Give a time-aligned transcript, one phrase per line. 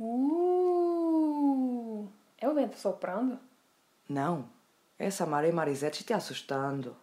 [0.00, 0.88] Uh,
[2.40, 3.36] é o vento soprando?
[4.08, 4.48] Não,
[4.96, 6.96] essa Maria Marisete te assustando.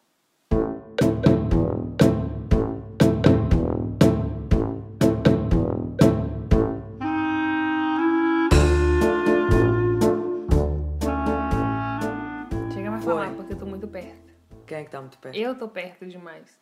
[12.73, 14.33] Chega mais falar, porque eu tô muito perto.
[14.65, 15.35] Quem é que está muito perto?
[15.37, 16.57] Eu tô perto demais.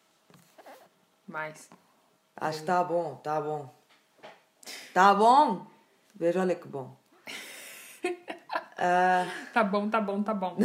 [1.28, 1.70] Mais.
[2.36, 3.72] Acho que tá bom, tá bom.
[4.96, 5.73] Tá bom?
[6.16, 6.96] Veja, olha que bom.
[8.78, 10.58] Ah, Tá bom, tá bom, tá bom.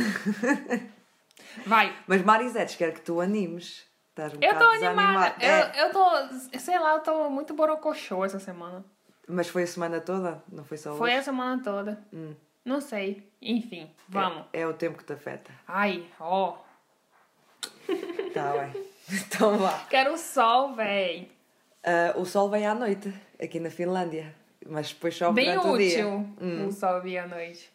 [1.66, 1.96] Vai.
[2.06, 3.86] mas Marisete, quero que tu animes.
[4.10, 5.34] Estás um Eu bocado animada.
[5.44, 8.84] É, Eu, eu tô, sei lá, eu tô muito borocochô essa semana.
[9.26, 10.42] Mas foi a semana toda?
[10.50, 11.18] Não foi só Foi hoje?
[11.18, 12.00] a semana toda.
[12.12, 12.34] Hum.
[12.64, 13.30] Não sei.
[13.40, 14.44] Enfim, vamos.
[14.52, 15.50] É, é o tempo que te afeta.
[15.66, 16.56] Ai, ó.
[18.34, 18.88] Tá bem.
[19.10, 19.86] Então vá.
[19.88, 21.32] Quero o sol, véi.
[21.82, 23.10] Ah, o sol vem à noite,
[23.42, 24.34] aqui na Finlândia.
[24.66, 26.06] Mas depois chove Bem durante o dia.
[26.08, 27.70] útil o sol vir à noite.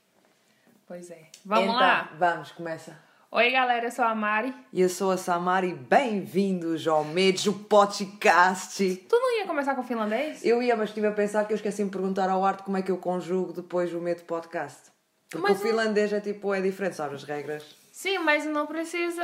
[0.88, 1.28] Pois é.
[1.46, 2.12] Vamos então, lá?
[2.18, 2.98] Vamos, começa.
[3.32, 4.54] Oi, galera, eu sou a Mari.
[4.72, 8.96] E eu sou a Samari, bem-vindos ao Medes, o podcast.
[9.10, 10.46] Tu não ia começar com o finlandês?
[10.46, 12.84] Eu ia, mas estive a pensar que eu esqueci de perguntar ao Arte como é
[12.84, 14.92] que eu conjugo depois o medo podcast.
[15.32, 17.76] Porque Mas o não- finlandês é tipo, é diferente, sabes as regras?
[17.92, 19.24] Sim, mas não precisa.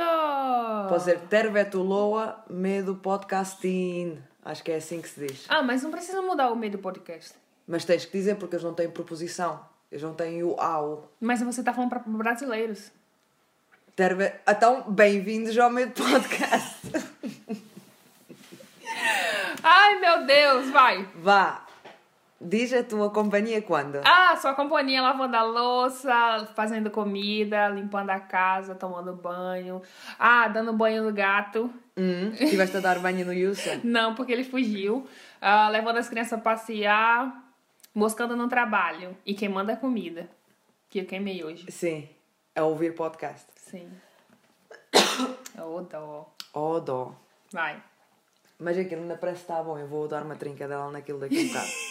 [0.88, 4.18] Pode ser Tervetuloa, medo podcasting.
[4.44, 5.46] Acho que é assim que se diz.
[5.48, 7.34] Ah, mas não precisa mudar o meio do podcast.
[7.70, 9.64] Mas tens que dizer porque eles não têm proposição.
[9.92, 11.08] Eles não têm o ao.
[11.20, 12.90] Mas você tá falando para brasileiros.
[13.94, 14.32] Terve...
[14.48, 16.80] Então, bem-vindos ao medo podcast.
[19.62, 21.08] Ai, meu Deus, vai.
[21.14, 21.64] Vá.
[22.40, 24.00] Diz a tua companhia quando?
[24.04, 29.80] Ah, sua companhia lavando a louça, fazendo comida, limpando a casa, tomando banho.
[30.18, 31.70] Ah, dando banho no gato.
[31.96, 33.78] Hum, estiveste a dar banho no Yusa?
[33.84, 35.06] Não, porque ele fugiu.
[35.40, 37.39] Ah, levando as crianças a passear,
[37.94, 40.28] moscando no trabalho e queimando a comida.
[40.88, 41.70] Que eu queimei hoje.
[41.70, 42.08] Sim.
[42.54, 43.46] A ouvir podcast.
[43.56, 43.88] Sim.
[45.58, 46.34] Ô, dó.
[46.52, 47.14] Oh, dó.
[47.52, 47.82] Vai.
[48.58, 49.78] Mas aquilo ainda parece que está bom.
[49.78, 51.70] Eu vou dar uma trincadela naquilo daqui a bocado.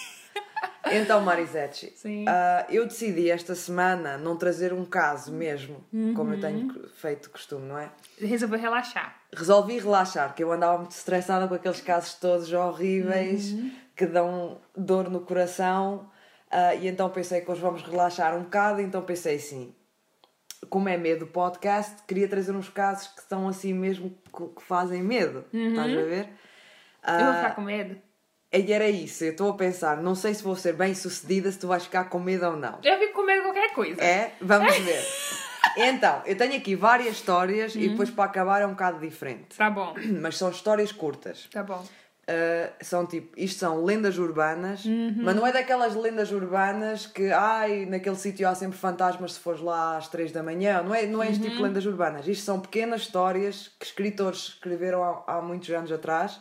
[0.91, 2.25] Então, Marisete, Sim.
[2.27, 5.83] ah, eu decidi esta semana não trazer um caso mesmo,
[6.15, 6.33] como Uhum.
[6.33, 7.91] eu tenho feito costume, não é?
[8.17, 9.15] Resolveu relaxar.
[9.31, 13.71] Resolvi relaxar, que eu andava muito estressada com aqueles casos todos horríveis Uhum.
[13.99, 16.09] Que dão dor no coração.
[16.49, 18.79] ah, e então pensei que hoje vamos relaxar um bocado.
[18.81, 19.75] Então pensei assim:
[20.69, 24.17] como é medo podcast, queria trazer uns casos que são assim mesmo
[24.55, 25.43] que, fazem medo.
[25.53, 26.23] Estás a ver?
[26.25, 27.13] Uhum.
[27.13, 28.01] Eu vou Ah, ficar com medo?
[28.51, 31.59] e era isso, eu estou a pensar, não sei se vou ser bem sucedida, se
[31.59, 32.79] tu vais ficar com medo ou não.
[32.83, 34.01] Eu fico com medo de qualquer coisa.
[34.01, 34.33] É?
[34.41, 35.03] Vamos ver.
[35.77, 39.55] Então, eu tenho aqui várias histórias e depois para acabar é um bocado diferente.
[39.57, 41.47] Tá bom, Mas são histórias curtas.
[41.51, 41.85] tá bom.
[42.29, 45.15] Uh, são tipo, isto são lendas urbanas, Uhum.
[45.23, 49.61] mas não é daquelas lendas urbanas que, ai, naquele sítio há sempre fantasmas se fores
[49.61, 50.83] lá às três da manhã.
[50.83, 51.43] Não é, não é este Uhum.
[51.45, 52.27] tipo de lendas urbanas.
[52.27, 56.39] Isto são pequenas histórias que escritores escreveram há, há muitos anos atrás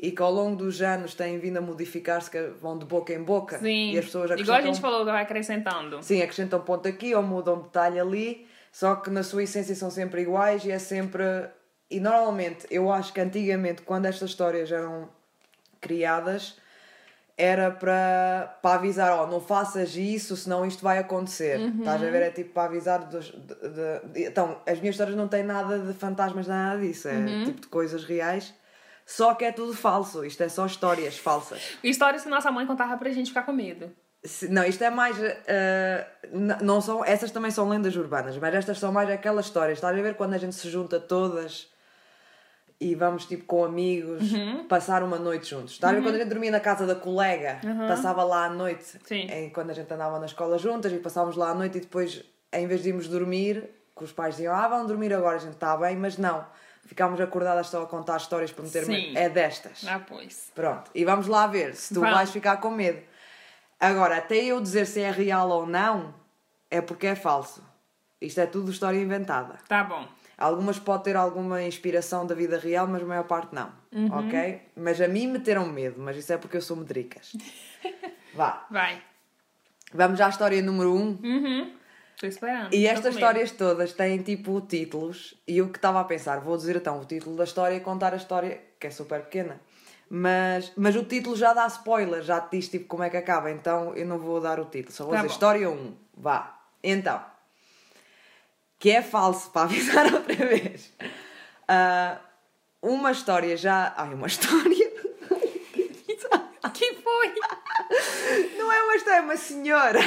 [0.00, 3.22] e que ao longo dos anos têm vindo a modificar-se, que vão de boca em
[3.22, 3.58] boca.
[3.58, 3.92] Sim.
[3.92, 6.02] E as pessoas Igual a acrescentam gente falou, vai acrescentando.
[6.02, 10.22] Sim, acrescentam ponto aqui ou mudam detalhe ali, só que na sua essência são sempre
[10.22, 11.22] iguais e é sempre.
[11.90, 15.08] E normalmente, eu acho que antigamente, quando estas histórias eram
[15.80, 16.56] criadas,
[17.36, 21.58] era para, para avisar: ó, não faças isso, senão isto vai acontecer.
[21.80, 22.22] Estás a ver?
[22.22, 23.00] É tipo para avisar.
[23.04, 27.44] Dos, de, de- Então, as minhas histórias não têm nada de fantasmas, nada disso, é
[27.44, 28.54] tipo de coisas reais.
[29.06, 31.76] Só que é tudo falso, isto é só histórias falsas.
[31.82, 33.92] Histórias que nossa mãe contava pra gente ficar com medo.
[34.48, 35.18] Não, isto é mais.
[36.32, 39.76] n- não são, essas também são lendas urbanas, mas estas são mais aquelas histórias.
[39.76, 41.68] Estás a ver quando a gente se junta todas
[42.80, 44.22] e vamos tipo com amigos
[44.68, 45.74] passar uma noite juntos.
[45.74, 48.84] Estás a ver quando a gente dormia na casa da colega, passava lá à noite,
[49.04, 49.26] Sim.
[49.30, 52.22] em, quando a gente andava na escola juntas e passávamos lá à noite e depois,
[52.52, 55.54] em vez de irmos dormir, que os pais diziam, ah, vão dormir agora, a gente
[55.54, 56.44] está bem, mas não.
[56.86, 59.16] Ficámos acordadas só a contar histórias para meter Sim.
[59.16, 59.86] É destas.
[59.88, 60.50] Ah, pois.
[60.54, 63.00] Pronto, e vamos lá ver se tu vais ficar com medo.
[63.80, 66.14] Agora, até eu dizer se é real ou não,
[66.70, 67.62] é porque é falso.
[68.20, 69.58] Isto é tudo história inventada.
[69.68, 70.06] Tá bom.
[70.36, 73.72] Algumas pode ter alguma inspiração da vida real, mas a maior parte não.
[74.12, 74.62] Ok?
[74.76, 77.32] Mas a mim meteram medo, mas isso é porque eu sou medricas.
[78.34, 78.66] Vá.
[78.70, 79.00] Vai.
[79.92, 80.96] Vamos à história número 1.
[80.96, 81.18] Um.
[81.22, 81.72] Uhum.
[82.18, 82.74] Tô esperando.
[82.74, 86.76] E estas histórias todas têm tipo títulos, e eu que estava a pensar, vou dizer
[86.76, 89.60] então o título da história e contar a história, que é super pequena.
[90.08, 93.50] Mas, mas o título já dá spoiler, já te diz tipo como é que acaba,
[93.50, 95.32] então eu não vou dar o título, só vou Tá dizer bom.
[95.34, 95.94] história 1.
[96.16, 96.60] Vá.
[96.82, 97.20] Então,
[98.78, 100.92] que é falso, para avisar outra vez.
[101.68, 102.18] Ah,
[102.82, 103.94] uma história já.
[103.96, 104.92] Ai, uma história.
[106.72, 107.32] Que foi?
[108.58, 110.00] Não é uma história, é uma senhora.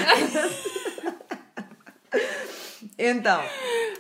[2.98, 3.42] então,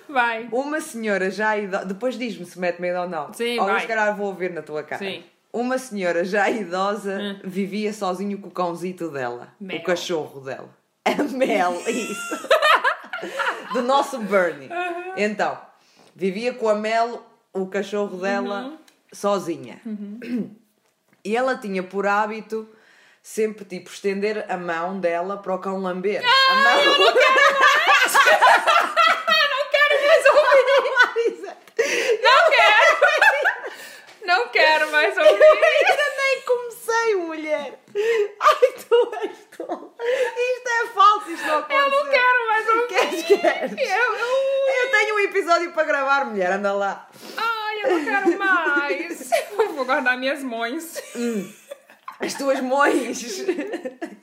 [0.09, 0.49] Vai.
[0.51, 1.85] uma senhora já idosa.
[1.85, 3.31] Depois diz-me se mete medo ou não.
[3.33, 3.79] Sim, ou vai.
[3.81, 4.99] se calhar vou ouvir na tua cara.
[5.03, 5.23] Sim.
[5.53, 7.39] Uma senhora já idosa Hum.
[7.43, 9.53] vivia sozinho com o cãozito dela.
[9.59, 9.77] Mel.
[9.77, 10.69] O cachorro dela.
[11.05, 12.49] A Mel, isso.
[13.73, 14.69] Do nosso Bernie.
[15.15, 15.59] Então,
[16.15, 18.77] vivia com a Mel, o cachorro dela, Uhum.
[19.13, 19.81] sozinha.
[21.23, 22.67] E ela tinha por hábito
[23.21, 26.23] sempre, tipo, estender a mão dela para o cão lamber.
[26.49, 26.77] a mão...
[29.49, 31.57] Não quero mais ouvir.
[32.23, 32.97] Não quero.
[34.25, 36.06] Não quero mais Eu ouvir.
[36.87, 37.79] Comecei, mulher.
[38.39, 39.93] Ai, tu és tão...
[39.99, 41.83] Isto é falso, isto não aconteceu.
[41.83, 42.87] Eu não quero mais ouvir.
[42.87, 43.71] Queres, queres?
[43.71, 44.83] Eu, eu...
[44.83, 47.09] Eu tenho um episódio para gravar, mulher, anda lá.
[47.35, 49.29] Ai, eu não quero mais.
[49.57, 51.01] Eu vou guardar minhas mães.
[52.19, 53.43] As tuas mães.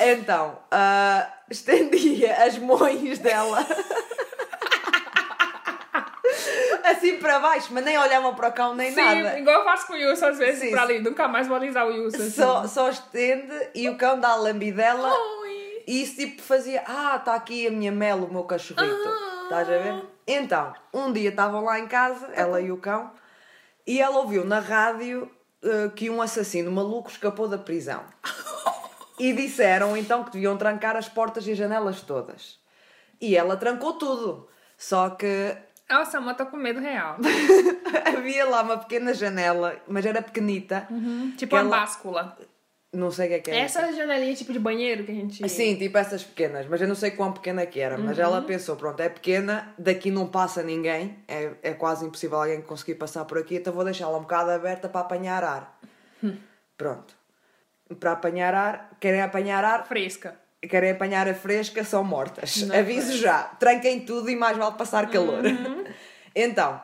[0.00, 3.66] Então, ah, estendia as mães dela.
[6.84, 9.38] Assim para baixo, mas nem olhava para o cão nem Sim, nada.
[9.38, 10.78] igual eu faço com o Wilson às vezes Sim, sim.
[10.78, 10.98] ali.
[11.00, 12.16] Nunca mais vou alisar o Wilson.
[12.18, 12.30] assim.
[12.30, 15.10] Só, só estende e o cão dá a lambidela.
[15.10, 15.82] Ai.
[15.86, 18.84] E isso tipo fazia, ah, está aqui a minha Mel, o meu cachorrito.
[19.08, 19.40] Ah.
[19.44, 20.04] Estás a ver?
[20.26, 23.10] Então, um dia estavam lá em casa, ela e o cão,
[23.86, 25.30] e ela ouviu na rádio
[25.64, 28.04] eh, que um assassino maluco escapou da prisão.
[29.20, 32.56] E disseram então que deviam trancar as portas e as janelas todas.
[33.20, 34.48] E ela trancou tudo.
[34.76, 35.56] Só que
[35.90, 37.16] Nossa, eu tô com medo real.
[38.16, 40.86] havia lá uma pequena janela, mas era pequenita.
[41.36, 42.36] tipo Que uma ela- báscula.
[42.90, 43.58] Não sei o que é que é.
[43.58, 45.46] Essa janelinha tipo de banheiro que a gente.
[45.50, 47.98] Sim, tipo essas pequenas, mas eu não sei quão pequena que era.
[47.98, 52.62] Mas ela pensou, pronto, é pequena, daqui não passa ninguém, é, é quase impossível alguém
[52.62, 55.78] conseguir passar por aqui, então vou deixá-la um bocado aberta para apanhar ar.
[56.78, 57.14] Pronto.
[58.00, 60.34] Para apanhar ar, querem apanhar ar, Fresca.
[60.66, 62.62] Querem apanhar a fresca, são mortas.
[62.62, 65.42] Não Aviso já, tranquem tudo e mais vale passar calor.
[66.34, 66.80] então,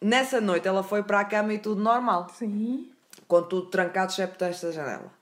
[0.00, 2.90] nessa noite ela foi para a cama e tudo normal Sim.
[3.26, 5.16] com tudo trancado, excepto esta janela.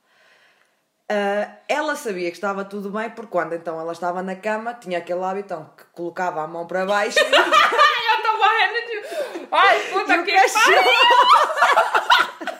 [1.09, 4.99] Ah, ela sabia que estava tudo bem, porque quando então ela estava na cama, tinha
[4.99, 7.25] aquele hábito então, que colocava a mão para baixo Ai,
[8.25, 9.49] eu morrendo de.
[9.53, 10.91] Ai, puta e, que cachorro...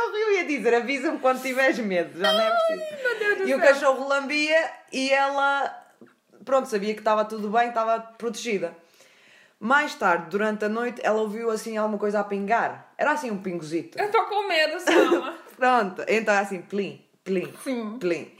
[0.00, 3.02] e cachorro, eu ia dizer, avisa-me quando tiveres medo, já não é preciso.
[3.02, 5.86] Meu Deus do E o cachorro lambia e ela,
[6.44, 8.76] pronto, sabia que estava tudo bem, estava protegida.
[9.58, 12.92] Mais tarde, durante a noite, ela ouviu assim alguma coisa a pingar.
[12.96, 13.98] Era assim um pingozito.
[14.00, 15.34] Eu tô com medo, Sama.
[15.56, 17.98] Pronto, então é assim, plim, plim, Sim.
[17.98, 18.34] plim.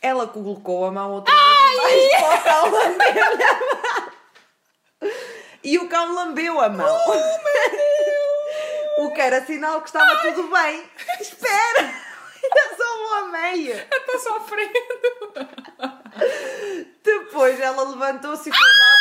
[0.00, 4.12] Ela colocou a mão outra vez para o cão lamber a mão.
[5.64, 6.86] E o cão lambeu a mão.
[8.98, 10.90] O que era sinal que estava tudo bem.
[11.20, 11.80] Espera!
[11.80, 13.74] Ainda só vou a meio.
[13.74, 14.72] Eu tô sofrendo.
[17.02, 18.92] Depois ela levantou-se e foi lá.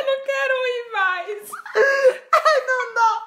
[0.00, 1.50] Eu não quero ir mais.
[2.34, 3.26] Ai, não dá!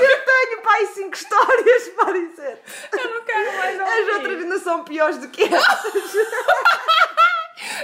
[0.00, 2.60] Eu tenho, pai, cinco histórias para dizer.
[2.92, 3.92] Eu não quero mais ouvir.
[3.92, 6.14] As outras ainda são piores do que essas.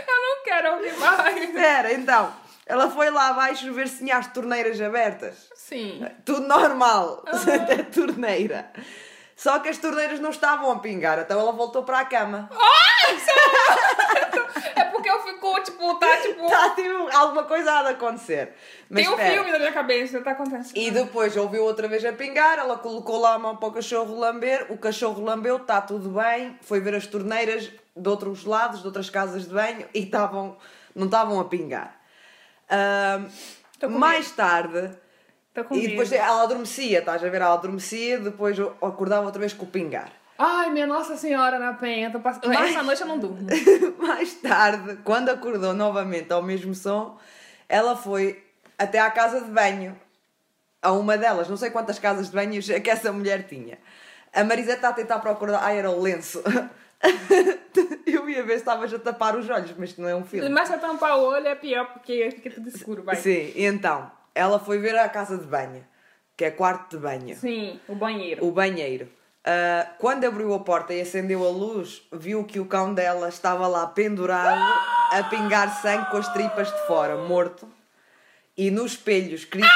[0.09, 1.37] Eu não quero ouvir mais.
[1.43, 2.48] Espera, então.
[2.69, 5.49] Ela foi lá abaixo ver se tinha as torneiras abertas.
[5.55, 6.07] Sim.
[6.25, 7.25] Tudo normal.
[7.27, 8.71] Até torneira.
[9.35, 12.51] Só que as torneiras não estavam a pingar, então ela voltou para a cama.
[14.75, 16.45] É porque eu fico, tipo, tá, tipo...
[16.45, 18.53] Está tipo, alguma coisa há de acontecer.
[18.91, 19.35] Mas Tem um espera.
[19.35, 20.77] filme na minha cabeça, tá acontecendo.
[20.77, 24.19] E depois ouviu outra vez a pingar, ela colocou lá a mão para o cachorro
[24.19, 28.87] lamber, o cachorro lambeu, está tudo bem, foi ver as torneiras de outros lados, de
[28.87, 30.57] outras casas de banho, e estavam,
[30.95, 31.98] não estavam a pingar.
[33.89, 34.91] Mais tarde,
[35.73, 37.41] e depois ela adormecia, estás a ver?
[37.41, 40.13] Ela adormecia, depois acordava outra vez com o pingar.
[40.39, 42.11] Ai, minha Nossa Senhora na penha.
[42.13, 42.39] Tô pass...
[42.45, 43.45] Mas- Essa noite eu não durmo.
[43.99, 47.19] Mais tarde, quando acordou novamente ao mesmo som,
[47.69, 48.45] ela foi
[48.79, 49.99] até à casa de banho.
[50.81, 53.79] A uma delas, não sei quantas casas de banho é que essa mulher tinha.
[54.33, 55.59] A Marisa está a tentar procurar.
[55.61, 56.41] Ai, era o lenço.
[58.07, 60.49] Eu ia ver se estavas a tapar os olhos, mas isto não é um filme.
[60.49, 63.17] Mas eu tampar o olho é pior porque fica tudo escuro, vai.
[63.17, 65.87] Sim, então, ela foi ver a casa de banho,
[66.37, 67.37] que é quarto de banho.
[67.37, 68.45] Sim, o banheiro.
[68.45, 69.09] o banheiro.
[69.51, 73.67] Ah, quando abriu a porta e acendeu a luz, viu que o cão dela estava
[73.67, 74.61] lá pendurado
[75.11, 77.67] a pingar sangue com as tripas de fora, morto.
[78.55, 79.67] E no espelho escrito.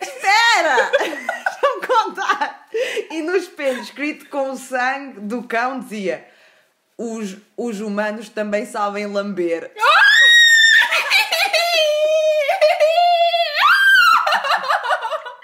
[0.00, 0.90] Espera!
[0.98, 2.68] Deixa-me contar!
[3.10, 6.24] E no espelho escrito com o sangue do cão dizia:
[6.98, 9.70] Os, os humanos também sabem lamber.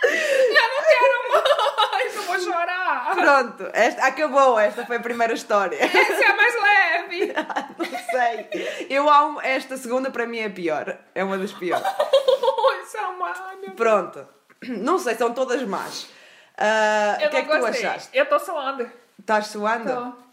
[0.02, 3.14] Eu não quero mais, eu vou chorar.
[3.14, 4.58] Pronto, esta, acabou.
[4.58, 5.76] Esta foi a primeira história.
[5.76, 7.32] Essa é a mais leve.
[7.78, 8.86] Não sei.
[8.88, 9.40] Eu amo.
[9.40, 10.96] Esta segunda para mim é pior.
[11.14, 11.84] É uma das piores.
[12.84, 13.32] Isso é uma...
[13.76, 14.26] Pronto.
[14.66, 16.08] Não sei, são todas más.
[16.56, 18.08] Ah, O que é que tu achaste?
[18.16, 18.90] Eu tô suando.
[19.18, 19.88] Estás suando?
[19.92, 20.27] Tô.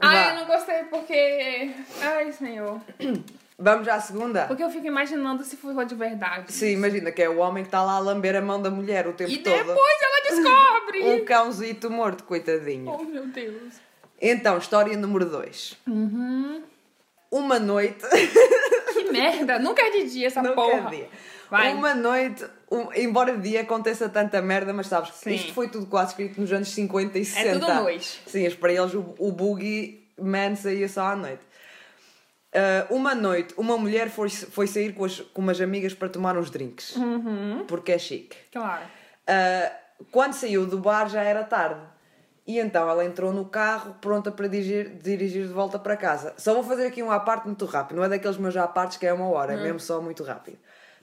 [0.00, 1.70] Ai, eu não gostei porque.
[2.00, 2.80] Ai, senhor.
[3.58, 4.44] Vamos à segunda?
[4.46, 6.52] Porque eu fico imaginando se for de verdade.
[6.52, 9.06] Sim, imagina que é o homem que está lá a lamber a mão da mulher
[9.08, 9.56] o tempo E todo.
[9.56, 11.02] depois ela descobre.
[11.04, 12.90] Um cãozito morto, coitadinho.
[12.90, 13.74] Oh, meu Deus.
[14.20, 15.76] Então, história número 2.
[15.86, 16.62] Uhum.
[17.30, 18.04] Uma noite.
[18.92, 19.58] Que merda.
[19.58, 20.88] Nunca é de dia essa Nunca porra.
[20.88, 21.08] é dia.
[21.50, 21.72] Vai.
[21.74, 25.34] Uma noite, um- embora de dia aconteça tanta merda, mas sabes que Sim.
[25.34, 27.60] isto foi tudo quase escrito nos anos 50 e 60.
[27.60, 28.22] tudo noite.
[28.26, 31.42] Sim, para eles o, o Boogie Man saía só à noite.
[32.54, 36.36] Ah, uma noite, uma mulher foi, foi sair com, as- com umas amigas para tomar
[36.36, 36.96] uns drinks.
[36.96, 37.64] Uhum.
[37.68, 38.36] Porque é chique.
[38.52, 38.82] Claro.
[39.26, 39.72] Ah,
[40.10, 41.80] quando saiu do bar já era tarde.
[42.48, 46.32] E então ela entrou no carro pronta para dirigir, dirigir de volta para casa.
[46.38, 47.96] Só vou fazer aqui um à parte muito rápido.
[47.96, 50.56] Não é daqueles meus à partes que é uma hora, é mesmo só muito rápido.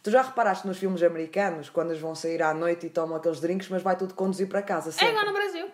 [0.03, 3.39] Tu já reparaste nos filmes americanos, quando eles vão sair à noite e tomam aqueles
[3.39, 4.89] drinks, mas vai tudo conduzir para casa?
[4.89, 5.07] É sempre?
[5.11, 5.67] igual no Brasil.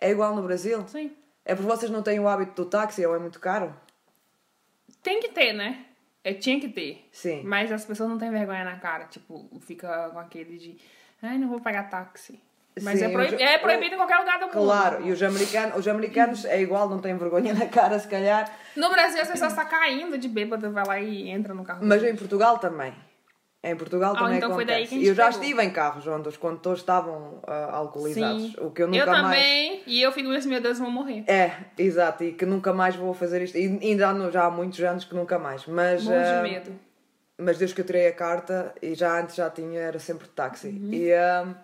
[0.00, 0.84] É igual no Brasil?
[0.88, 1.12] Sim.
[1.44, 3.74] É porque vocês não têm o hábito do táxi ou é muito caro?
[5.02, 5.84] Tem que ter, né?
[6.22, 7.06] É, tinha que ter.
[7.12, 7.42] Sim.
[7.44, 9.04] Mas as pessoas não têm vergonha na cara.
[9.04, 10.78] Tipo, fica com aquele de.
[11.22, 12.40] Ai, não vou pagar táxi.
[12.82, 13.30] Mas Sim, é, proib...
[13.30, 14.52] já- é proibido em qualquer lugar do mundo.
[14.54, 18.50] Claro, e os americanos, os americanos é igual, não têm vergonha na cara, se calhar.
[18.74, 21.84] No Brasil, as pessoas estão caindo de bêbado, vai lá e entra no carro.
[21.84, 22.92] Mas em Portugal também.
[23.64, 24.94] Em Portugal Ah, também então foi acontece.
[24.94, 28.42] E eu já estive em carros onde os condutores estavam ah, alcoolizados.
[28.42, 28.56] Sim.
[28.60, 29.22] O que eu nunca eu mais.
[29.22, 29.82] também.
[29.86, 31.24] E eu fico assim, meu Deus, vou morrer.
[31.26, 33.56] É, exato, e que nunca mais vou fazer isto.
[33.56, 35.64] E ainda já há muitos anos que nunca mais.
[35.66, 36.72] Mas, Morro de ah, medo.
[37.38, 40.32] mas desde que eu tirei a carta, e já antes já tinha, era sempre de
[40.32, 40.68] táxi.
[40.68, 40.92] Uhum.
[40.92, 41.54] E, ah,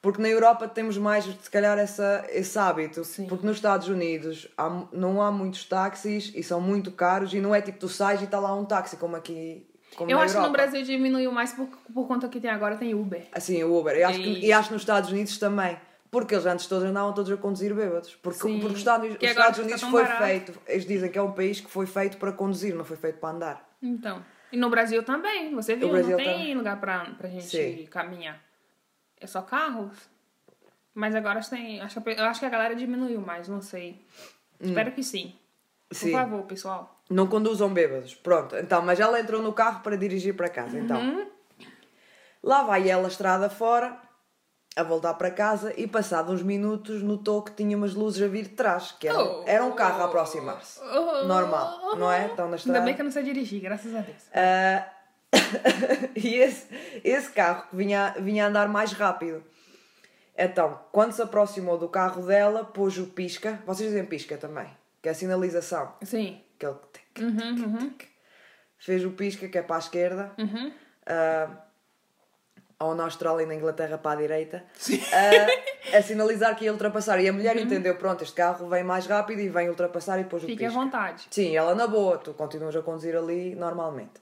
[0.00, 3.04] porque na Europa temos mais, se calhar, essa, esse hábito.
[3.04, 3.26] Sim.
[3.26, 7.34] Porque nos Estados Unidos há, não há muitos táxis e são muito caros.
[7.34, 9.66] E não é tipo, tu sais e está lá um táxi, como aqui.
[9.96, 10.62] Como Eu acho que no Europa.
[10.62, 13.26] Brasil diminuiu mais por, por conta que tem agora tem Uber.
[13.32, 13.96] Assim, o Uber.
[13.96, 15.76] E acho, que, E- acho que nos Estados Unidos também.
[16.10, 18.14] Porque eles antes todos andavam todos a conduzir bêbados.
[18.16, 18.60] Porque, Sim.
[18.60, 20.24] porque os Estados, os Estados está Unidos foi barato.
[20.24, 20.58] feito.
[20.66, 23.30] Eles dizem que é um país que foi feito para conduzir, não foi feito para
[23.34, 23.76] andar.
[23.82, 24.22] Então.
[24.50, 26.54] E no Brasil também, você viu, Brasil não tem também.
[26.54, 27.86] lugar pra, pra gente Sim.
[27.90, 28.38] caminhar.
[29.18, 29.96] É só carros.
[30.94, 31.80] Mas agora tem.
[31.80, 34.04] Acho a- eu acho que a galera diminuiu mais, não sei.
[34.60, 35.34] Espero que sim.
[35.92, 35.98] Por.
[35.98, 36.12] Sim.
[36.12, 37.00] favor, pessoal.
[37.10, 38.14] Não conduzam bêbados.
[38.14, 38.56] Pronto.
[38.56, 40.78] Então, mas ela entrou no carro para dirigir para casa.
[40.78, 41.26] Então, Uhum.
[42.42, 43.98] lá vai ela estrada fora,
[44.74, 48.44] a voltar para casa e, passado uns minutos, notou que tinha umas luzes a vir
[48.44, 48.92] de trás.
[48.98, 49.44] Que era, Oh.
[49.46, 50.80] era um carro a aproximar-se.
[51.26, 52.26] Normal, não é?
[52.28, 52.78] Estão na estrada.
[52.78, 54.22] Ainda bem que eu não sei dirigir, graças a Deus.
[54.34, 54.88] Ah,
[56.16, 56.66] e esse,
[57.04, 59.44] esse carro que vinha, vinha a andar mais rápido.
[60.36, 63.62] Então, quando se aproximou do carro dela, pôs o pisca.
[63.66, 64.66] Vocês dizem pisca também,
[65.02, 65.94] que é a sinalização.
[66.02, 66.40] Sim.
[66.56, 67.92] Aquele tic, Uhum, uhum,
[68.78, 70.32] fez o pisca, que é para a esquerda.
[70.38, 70.72] uhum.
[71.06, 71.48] ah,
[72.80, 74.64] ou na Austrália e na Inglaterra para a direita.
[75.12, 77.20] ah, a sinalizar que ia ultrapassar.
[77.20, 77.62] E a mulher Uhum.
[77.62, 80.70] entendeu: pronto, este carro vem mais rápido e vem ultrapassar e pôs o Fique à
[80.70, 81.26] vontade.
[81.30, 84.20] Sim, ela na boa, tu continuas a conduzir ali normalmente.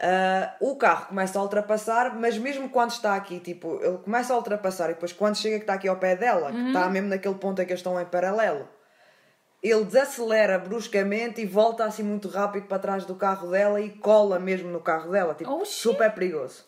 [0.00, 4.36] Ah, o carro começa a ultrapassar, mas mesmo quando está aqui, tipo, ele começa a
[4.36, 7.34] ultrapassar e depois quando chega que está aqui ao pé dela, que está mesmo naquele
[7.36, 8.68] ponto em que eles estão em paralelo,
[9.62, 14.38] ele desacelera bruscamente e volta assim muito rápido para trás do carro dela e cola
[14.38, 15.72] mesmo no carro dela, tipo, Oxi.
[15.72, 16.64] super perigoso.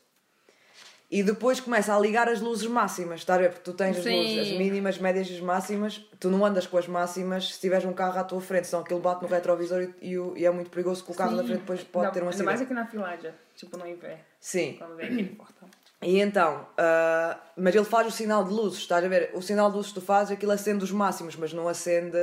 [1.10, 3.48] E depois começa a ligar as luzes máximas, estás a ver?
[3.48, 4.14] Porque tu tens as Sim.
[4.14, 7.86] luzes, as mínimas, médias e as máximas, tu não andas com as máximas se tiveres
[7.86, 10.68] um carro à tua frente, senão aquilo bate no retrovisor e, e e é muito
[10.70, 12.64] perigoso que o carro da frente depois pode Ainda- ter um ainda mais acidente.
[12.64, 15.68] aqui na Finlândia, tipo no inverno, Sim, quando vem aquele portão.
[16.02, 19.30] e então, ah, mas ele faz o sinal de luzes, estás a ver?
[19.32, 22.18] O sinal de luzes que tu fazes, aquilo acende os máximos, mas não acende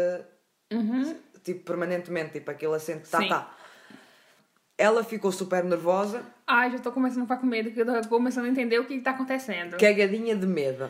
[1.44, 3.30] tipo permanentemente, tipo aquilo acende tá, Sim.
[3.30, 3.52] tá.
[4.78, 8.10] Ela ficou super nervosa, Ai, já tô começando a ficar com medo, que eu tô
[8.10, 9.78] começando a entender o que tá acontecendo.
[9.78, 10.88] cagadinha de medo.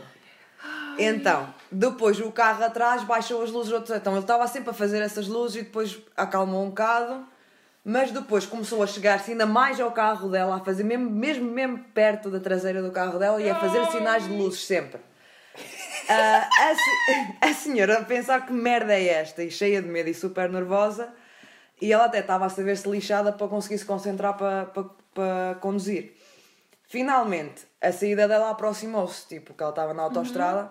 [0.98, 3.74] Então, depois o carro atrás baixou as luzes.
[3.90, 7.26] Então ele estava sempre a fazer essas luzes e depois acalmou um bocado,
[7.84, 11.80] mas depois começou a chegar-se ainda mais ao carro dela, a fazer mesmo, mesmo, mesmo
[11.94, 15.00] perto da traseira do carro dela e a fazer sinais de luzes sempre.
[16.10, 16.50] Ah,
[17.42, 20.50] a, a senhora a pensar que merda é esta e cheia de medo e super
[20.50, 21.14] nervosa
[21.82, 26.16] e ela até estava a saber-se lixada para conseguir se concentrar para, para, para conduzir.
[26.88, 30.70] Finalmente, a saída dela aproximou-se, tipo, que ela estava na autoestrada.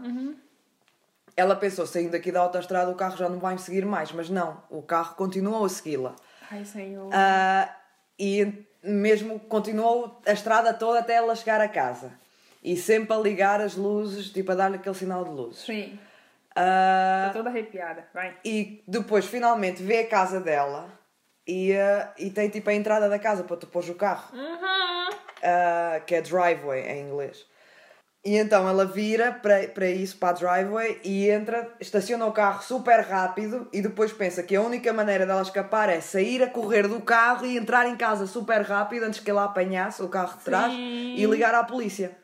[1.37, 4.31] Ela pensou, saindo aqui da autoestrada o carro já não vai me seguir mais, mas
[4.31, 6.15] não, o carro continuou a segui-la.
[6.51, 7.11] Ai, senhor.
[7.13, 7.69] Ah,
[8.19, 12.13] e mesmo continuou a estrada toda até ela chegar a casa.
[12.65, 15.61] E sempre a ligar as luzes, tipo a dar-lhe aquele sinal de luzes.
[15.65, 15.99] Sim.
[16.57, 18.07] Ah, Tô toda arrepiada.
[18.15, 18.35] Vai.
[18.45, 20.89] e depois finalmente vê a casa dela
[21.47, 24.35] e, ah, e tem tipo a entrada da casa para tu pôr o carro.
[24.35, 25.09] Uhum.
[25.11, 27.45] uh, que é driveway em inglês.
[28.25, 32.63] E então ela vira para, para isso, para a driveway, e entra, estaciona o carro
[32.63, 36.89] super rápido e depois pensa que a única maneira dela escapar é sair a correr
[36.89, 40.45] do carro e entrar em casa super rápido antes que ela apanhasse o carro de
[40.45, 41.17] trás Sim.
[41.17, 42.17] e ligar à polícia.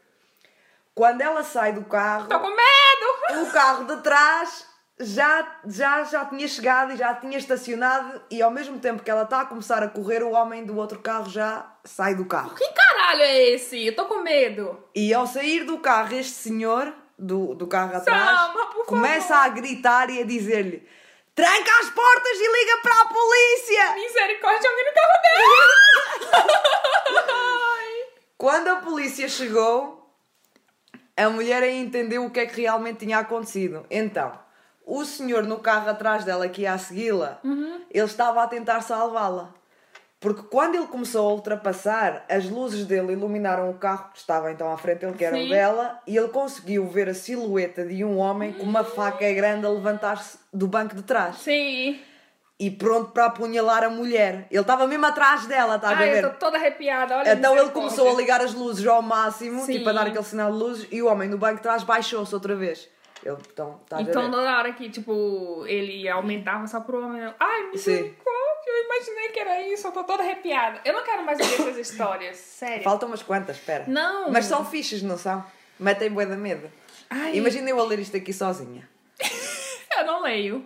[1.01, 3.43] Quando ela sai do carro, Tô com medo!
[3.43, 4.67] o carro de trás
[4.99, 9.23] já, já, já tinha chegado e já tinha estacionado e ao mesmo tempo que ela
[9.23, 12.55] está a começar a correr, o homem do outro carro já sai do carro.
[12.55, 13.87] Que caralho é esse?
[13.87, 14.79] Eu tô com medo.
[14.95, 19.47] E ao sair do carro, este senhor do, do carro atrás Salma, por começa favor.
[19.47, 20.87] a gritar e a dizer-lhe:
[21.35, 23.95] Tranca as portas e liga para a polícia!
[23.95, 25.19] Misericórdia, alguém no carro
[26.35, 26.45] dela!
[27.33, 27.89] Ai.
[28.37, 30.00] Quando a polícia chegou,
[31.25, 33.85] a mulher aí entendeu o que é que realmente tinha acontecido.
[33.91, 34.33] Então,
[34.87, 37.81] o senhor no carro atrás dela que ia a segui-la, Uhum.
[37.91, 39.55] ele estava a tentar salvá-la.
[40.19, 44.71] Porque quando ele começou a ultrapassar, as luzes dele iluminaram o carro que estava então
[44.71, 45.49] à frente dele, que era o Sim.
[45.49, 49.71] dela, e ele conseguiu ver a silhueta de um homem com uma faca grande a
[49.71, 51.37] levantar-se do banco de trás.
[51.39, 51.99] Sim.
[52.61, 54.47] E pronto para apunhalar a mulher.
[54.51, 56.25] Ele estava mesmo atrás dela, estás a Ai, ver?
[56.25, 57.17] eu toda arrepiada.
[57.17, 59.79] Olha Então ele começou a ligar as luzes ao máximo, Sim.
[59.79, 62.35] tipo a dar aquele sinal de luzes, e o homem no banco de trás baixou-se
[62.35, 62.87] outra vez.
[63.25, 64.29] Ele, então, estás a Então, ver?
[64.31, 67.23] na hora que, tipo, ele aumentava só pro homem.
[67.23, 68.21] eu, Ai, misericórdia,
[68.67, 69.87] eu imaginei que era isso.
[69.87, 70.83] Eu tô toda arrepiada.
[70.85, 72.37] Eu não quero mais ouvir essas histórias.
[72.61, 72.83] Sério.
[72.85, 73.85] Faltam umas quantas, espera.
[73.87, 74.31] Não.
[74.31, 75.43] Mas são fichas, não são?
[75.79, 76.71] Metem bué da medo.
[77.09, 77.37] Ai.
[77.37, 78.87] Imagina eu a ler isto aqui sozinha.
[79.99, 80.65] Eu não leio.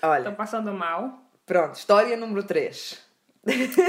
[0.00, 1.20] Tô Olha, passando mal.
[1.48, 2.98] Pronto, história número 3.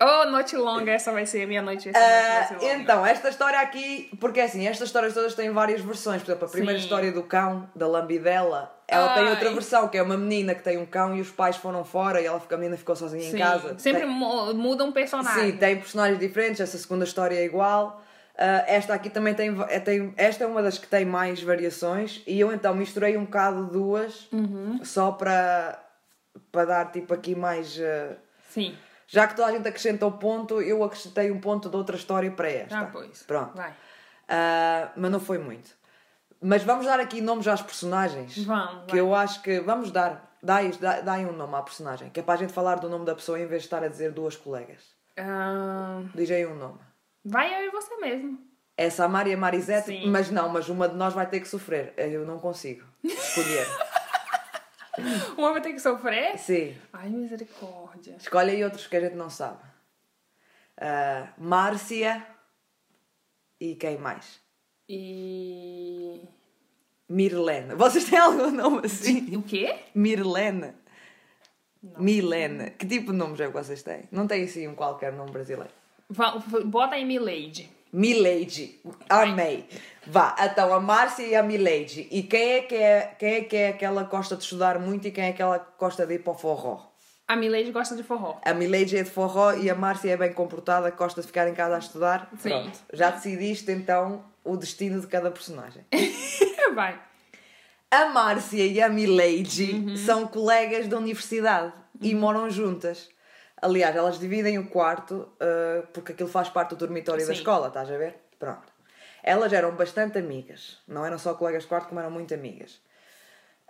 [0.00, 0.90] Oh, noite longa.
[0.92, 1.88] Essa vai ser a minha noite.
[1.90, 2.74] Longa.
[2.74, 6.20] então, esta história aqui, porque assim, estas histórias todas têm várias versões.
[6.22, 6.84] Por exemplo, a primeira Sim.
[6.84, 9.30] história do cão, da lambidela, ela tem Ai.
[9.30, 12.20] outra versão, que é uma menina que tem um cão e os pais foram fora
[12.20, 13.36] e ela, a menina ficou sozinha Sim.
[13.36, 13.78] em casa.
[13.78, 15.52] Sempre Tem- mu- muda um personagem.
[15.52, 18.02] Sim, tem personagens diferentes, essa segunda história é igual.
[18.36, 20.12] Ah, esta aqui também tem, é, tem.
[20.16, 24.26] Esta é uma das que tem mais variações e eu então misturei um bocado duas
[24.32, 24.80] Uhum.
[24.82, 25.78] só para,
[26.54, 27.76] para dar tipo aqui mais.
[27.80, 28.14] ah,
[28.48, 28.76] Sim.
[29.08, 32.48] já que toda a gente acrescentou ponto, eu acrescentei um ponto de outra história para
[32.48, 32.78] esta.
[32.78, 33.24] Ah, pois.
[33.24, 33.56] Pronto.
[33.56, 33.74] Vai.
[34.28, 35.70] Ah, mas não foi muito.
[36.40, 38.38] Mas vamos dar aqui nomes às personagens.
[38.44, 39.58] Vamos, Que eu acho que.
[39.60, 40.32] Vamos dar.
[40.42, 40.70] Dai,
[41.02, 42.10] dai um nome à personagem.
[42.10, 43.88] Que é para a gente falar do nome da pessoa em vez de estar a
[43.88, 44.82] dizer duas colegas.
[45.18, 46.78] Ah, Diz aí um nome.
[47.24, 48.38] vai eu e você mesmo.
[48.76, 50.10] É Samara e a Marisete, Sim.
[50.10, 51.94] mas não, mas uma de nós vai ter que sofrer.
[51.96, 53.66] Eu não consigo escolher.
[55.36, 56.38] O homem tem que sofrer?
[56.38, 56.76] Sim.
[56.92, 58.16] Ai, misericórdia.
[58.18, 59.62] Escolhe aí outros que a gente não sabe.
[60.76, 62.26] Ah, Márcia
[63.60, 64.40] e quem mais?
[64.88, 66.20] E.
[67.08, 67.74] Mirlene.
[67.74, 69.36] Vocês têm algum nome assim?
[69.36, 69.78] O quê?
[69.94, 70.72] Mirlene.
[71.98, 72.70] Milene.
[72.70, 74.08] Que tipo de nomes é que vocês têm?
[74.10, 75.72] Não tem assim um qualquer nome brasileiro.
[76.66, 77.70] Bota aí Milady.
[77.98, 78.80] Milady.
[79.08, 79.66] Amei.
[80.06, 82.08] Vá, então a Márcia e a Milady.
[82.10, 85.06] E quem é que é, quem é que é aquela que gosta de estudar muito
[85.06, 86.90] e quem é aquela que gosta de ir para o forró?
[87.28, 88.36] A Milady gosta de forró.
[88.44, 91.54] A Milady é de forró e a Márcia é bem comportada, gosta de ficar em
[91.54, 92.28] casa a estudar.
[92.38, 92.48] Sim.
[92.50, 92.78] Pronto.
[92.92, 95.84] Já decidiste então o destino de cada personagem.
[96.74, 97.00] Vai.
[97.90, 99.96] A Márcia e a Milady Uhum.
[99.96, 103.08] são colegas da universidade e moram juntas.
[103.64, 107.38] Aliás, elas dividem o quarto uh, porque aquilo faz parte do dormitório da Sim.
[107.38, 108.14] escola, estás a ver?
[108.38, 108.70] Pronto.
[109.22, 110.82] Elas eram bastante amigas.
[110.86, 112.78] Não eram só colegas de quarto, como eram muito amigas.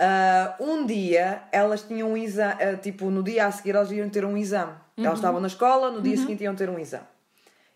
[0.00, 4.24] Uh, um dia, elas tinham um exame, tipo, no dia a seguir elas iam ter
[4.24, 4.72] um exame.
[4.96, 5.06] Uhum.
[5.06, 7.06] Elas estavam na escola, no dia seguinte iam ter um exame.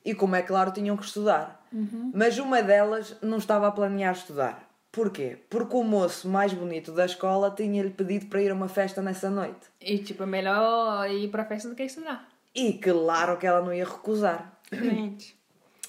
[0.05, 1.65] E como é claro, tinham que estudar.
[1.73, 2.11] Uhum.
[2.13, 4.68] Mas uma delas não estava a planear estudar.
[4.99, 5.39] Porquê?
[5.49, 9.31] Porque o moço mais bonito da escola tinha-lhe pedido para ir a uma festa nessa
[9.31, 9.69] noite.
[9.81, 12.29] E tipo, é melhor ir pra festa do que estudar.
[12.53, 14.59] E claro que ela não ia recusar.
[14.73, 15.39] Gente.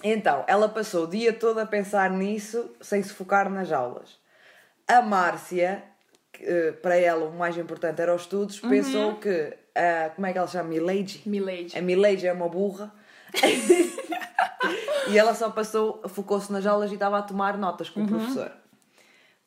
[0.04, 4.20] Então, ela passou o dia todo a pensar nisso, sem se focar nas aulas.
[4.88, 5.84] A Márcia,
[6.32, 10.34] que, eh, para ela o mais importante era os estudos, pensou que, a, como é
[10.34, 10.70] que ela chama?
[10.70, 11.24] Milady?
[11.26, 11.76] Milady.
[11.76, 12.94] A Milady é uma burra.
[15.10, 18.60] e ela só passou, focou-se nas aulas e estava a tomar notas com o professor.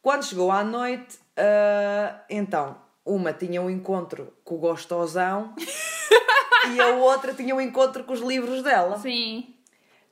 [0.03, 5.55] Quando chegou à noite, ah, então, uma tinha um encontro com o gostosão
[6.75, 8.99] e a outra tinha um encontro com os livros dela.
[8.99, 9.55] Sim.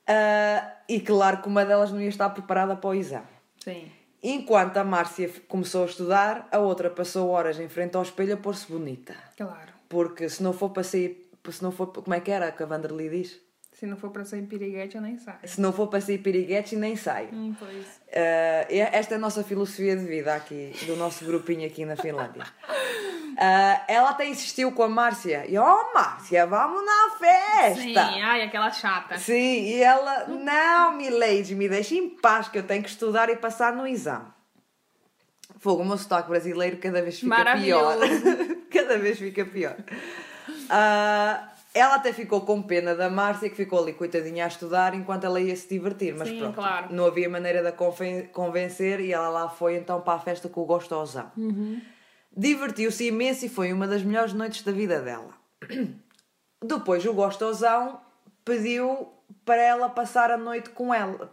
[0.07, 3.27] Ah, e claro que uma delas não ia estar preparada para o exame.
[3.63, 3.91] Sim.
[4.23, 8.37] Enquanto a Márcia começou a estudar, a outra passou horas em frente ao espelho a
[8.37, 9.15] pôr-se bonita.
[9.35, 9.73] Claro.
[9.89, 12.65] Porque se não for para sair, se não for, como é que era que a
[12.65, 13.39] Vanderly diz?
[13.81, 15.39] Se não for para ser piriguete, eu nem saio.
[15.43, 17.29] Se não for para ser piriguete, nem saio.
[17.33, 17.73] Hum, pois.
[17.73, 22.43] Uh, esta é a nossa filosofia de vida aqui, do nosso grupinho aqui na Finlândia.
[22.43, 25.47] Uh, ela até insistiu com a Márcia.
[25.49, 27.81] E, oh, Márcia, vamos na festa!
[27.81, 29.17] Sim, ai, aquela chata.
[29.17, 33.35] Sim, e ela, não, milady, me deixa em paz que eu tenho que estudar e
[33.35, 34.27] passar no exame.
[35.57, 37.97] Fogo, o meu sotaque brasileiro cada vez fica pior.
[38.69, 39.75] cada vez fica pior.
[40.49, 45.23] Uh, ela até ficou com pena da Márcia, que ficou ali coitadinha a estudar enquanto
[45.23, 46.13] ela ia se divertir.
[46.13, 46.93] Mas Sim, pronto, claro.
[46.93, 50.61] não havia maneira de a convencer e ela lá foi então para a festa com
[50.61, 51.31] o gostosão.
[51.37, 51.81] Uhum.
[52.35, 55.33] Divertiu-se imenso e foi uma das melhores noites da vida dela.
[56.63, 58.01] Depois o gostosão
[58.43, 59.09] pediu
[59.45, 61.29] para ela passar a noite com, ela,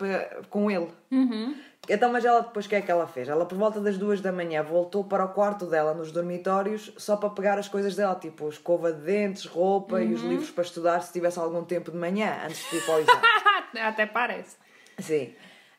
[0.48, 0.88] com ele.
[1.10, 1.54] Uhum.
[1.88, 3.28] Então, mas ela depois o que é que ela fez?
[3.28, 7.16] Ela por volta das duas da manhã voltou para o quarto dela nos dormitórios só
[7.16, 10.02] para pegar as coisas dela, tipo escova de dentes, roupa uhum.
[10.02, 12.96] e os livros para estudar se tivesse algum tempo de manhã antes de ir para
[12.96, 13.22] o exame.
[13.80, 14.56] Até parece.
[14.98, 15.34] Sim.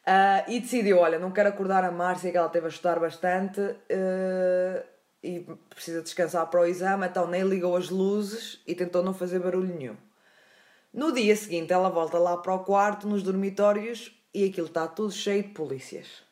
[0.08, 3.62] Uh, e decidiu, olha, não quero acordar a Márcia que ela teve a estudar bastante
[3.62, 4.84] uh,
[5.24, 9.40] e precisa descansar para o exame, então nem ligou as luzes e tentou não fazer
[9.40, 9.96] barulho nenhum.
[10.92, 15.12] No dia seguinte ela volta lá para o quarto, nos dormitórios, e aquilo está tudo
[15.12, 16.30] cheio de polícias.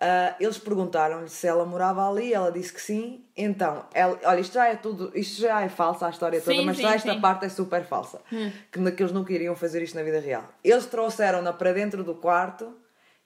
[0.00, 3.24] Uh, eles perguntaram-lhe se ela morava ali, ela disse que sim.
[3.36, 6.64] Então, ela, olha, isto já é tudo, isto já é falsa a história toda, sim,
[6.64, 7.20] mas sim, só esta sim.
[7.20, 8.20] parte é super falsa.
[8.32, 8.52] Hum.
[8.70, 10.48] Que, que eles não queriam fazer isto na vida real.
[10.62, 12.76] Eles trouxeram-na para dentro do quarto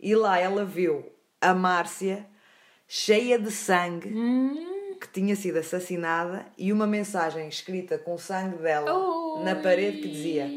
[0.01, 1.05] e lá ela viu
[1.43, 2.27] a Márcia
[2.89, 4.09] cheia de sangue.
[4.09, 4.71] Hum.
[4.99, 10.09] Que tinha sido assassinada e uma mensagem escrita com o sangue dela na parede que
[10.09, 10.49] dizia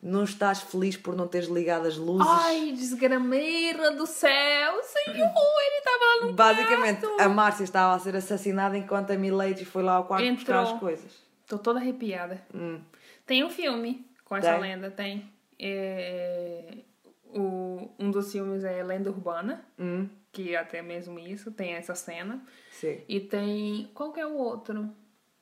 [0.00, 2.26] não estás feliz por não teres ligado as luzes?
[2.28, 4.80] Ai, desgrameira do céu!
[4.82, 7.20] Senhor, ele estava lá no Basicamente, quarto.
[7.20, 10.60] a Márcia estava a ser assassinada enquanto a Milady foi lá ao quarto Entrou.
[10.60, 11.12] buscar as coisas.
[11.42, 12.40] Estou toda arrepiada.
[12.54, 12.80] Hum.
[13.26, 14.60] Tem um filme com essa tem?
[14.60, 15.32] lenda, tem.
[15.58, 16.78] É...
[17.26, 17.90] O...
[17.98, 20.08] Um dos filmes é Lenda Urbana, hum.
[20.30, 22.40] que até mesmo isso, tem essa cena.
[22.70, 23.00] Sim.
[23.08, 23.90] E tem...
[23.94, 24.90] Qual que é o outro?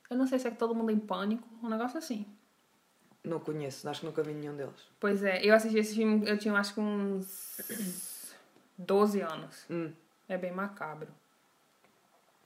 [0.09, 2.25] Eu não sei se é que todo mundo em pânico, um negócio assim.
[3.27, 4.73] Não conheço, acho que nunca vi nenhum deles.
[5.01, 8.33] Pois é, eu assisti esse filme, eu tinha acho que uns
[8.79, 9.65] 12 anos.
[9.69, 9.91] Hum.
[10.29, 11.09] É bem macabro.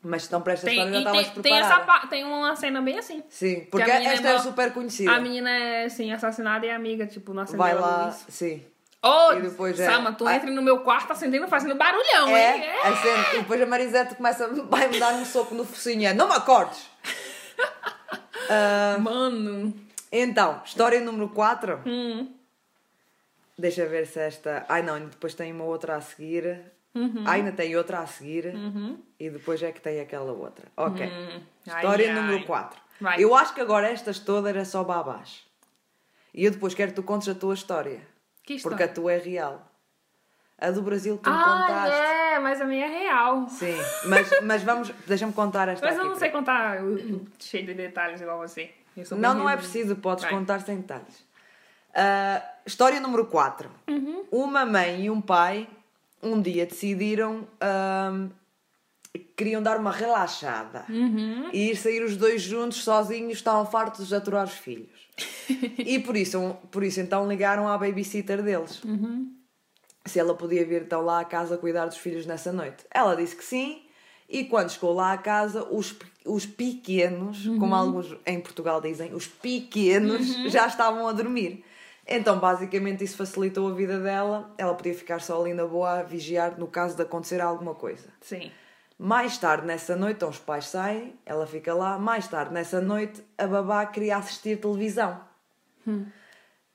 [0.02, 1.82] Mas então para esta tem, história já estavas preparada.
[1.82, 3.22] Tem, essa, tem uma cena bem assim.
[3.28, 5.12] Sim, porque esta é, é super conhecida.
[5.12, 8.24] A menina é, assim, assassinada e a amiga, tipo, não acendeu Vai lá, luz.
[8.28, 8.64] sim.
[9.02, 9.86] Oh, depois é...
[9.86, 12.64] Sama, tu entra no meu quarto acendendo, fazendo barulhão, é, hein?
[12.64, 13.36] É, acende.
[13.36, 16.14] E depois a Marisete começa, vai me dar um soco no focinho.
[16.14, 16.86] Não me acordes!
[18.48, 19.00] uh...
[19.00, 19.89] Mano...
[20.12, 21.82] Então, história número 4.
[21.86, 22.34] Hum.
[23.56, 24.64] Deixa ver se esta.
[24.68, 26.60] Ai não, depois tem uma outra a seguir.
[26.94, 27.24] Uhum.
[27.26, 28.46] Ainda tem outra a seguir.
[28.46, 28.98] Uhum.
[29.18, 30.66] E depois é que tem aquela outra.
[30.76, 31.06] Ok.
[31.06, 31.40] Hum.
[31.66, 32.44] História ai, número ai.
[32.44, 32.80] 4.
[33.00, 33.22] Vai.
[33.22, 35.44] Eu acho que agora estas todas é só babás.
[36.34, 38.00] E eu depois quero que tu contes a tua história.
[38.42, 38.76] Que história?
[38.76, 39.66] Porque a tua é real.
[40.58, 41.96] A do Brasil tu me ah, contaste.
[41.96, 43.48] é, mas a minha é real.
[43.48, 46.78] Sim, mas, mas vamos, deixa-me contar esta Mas eu não sei contar
[47.38, 48.70] cheio de detalhes igual você.
[49.16, 50.32] Não, não é preciso, podes Vai.
[50.32, 51.20] contar sem detalhes.
[51.90, 53.70] Uh, história número 4.
[53.88, 54.24] Uhum.
[54.30, 55.68] Uma mãe e um pai
[56.22, 58.30] um dia decidiram uh,
[59.36, 61.48] queriam dar uma relaxada uhum.
[61.52, 65.08] e ir sair os dois juntos sozinhos, estavam fartos de aturar os filhos.
[65.78, 68.82] e por isso, por isso então ligaram à babysitter deles.
[68.84, 69.34] Uhum.
[70.04, 72.84] Se ela podia vir então lá à casa cuidar dos filhos nessa noite.
[72.90, 73.82] Ela disse que sim,
[74.30, 77.58] e quando chegou lá à casa, os, os pequenos, uhum.
[77.58, 80.48] como alguns em Portugal dizem, os pequenos uhum.
[80.48, 81.64] já estavam a dormir.
[82.06, 84.52] Então, basicamente, isso facilitou a vida dela.
[84.56, 88.08] Ela podia ficar só ali na boa a vigiar no caso de acontecer alguma coisa.
[88.20, 88.50] Sim.
[88.96, 91.98] Mais tarde nessa noite, então os pais saem, ela fica lá.
[91.98, 95.20] Mais tarde nessa noite, a babá queria assistir televisão.
[95.86, 96.06] Hum.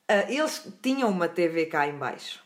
[0.09, 2.43] Uh, eles tinham uma TV cá em baixo.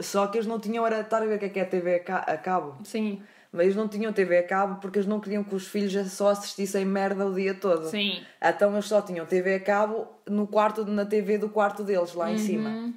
[0.00, 2.04] Só que eles não tinham era estar a ver o que é, que é TV
[2.06, 2.76] a cabo.
[2.84, 3.22] Sim.
[3.54, 6.30] Mas eles não tinham TV a cabo porque eles não queriam que os filhos só
[6.30, 7.88] assistissem merda o dia todo.
[7.88, 8.20] Sim.
[8.42, 12.28] Então eles só tinham TV a cabo no quarto, na TV do quarto deles, lá
[12.28, 12.38] em uhum.
[12.38, 12.92] cima.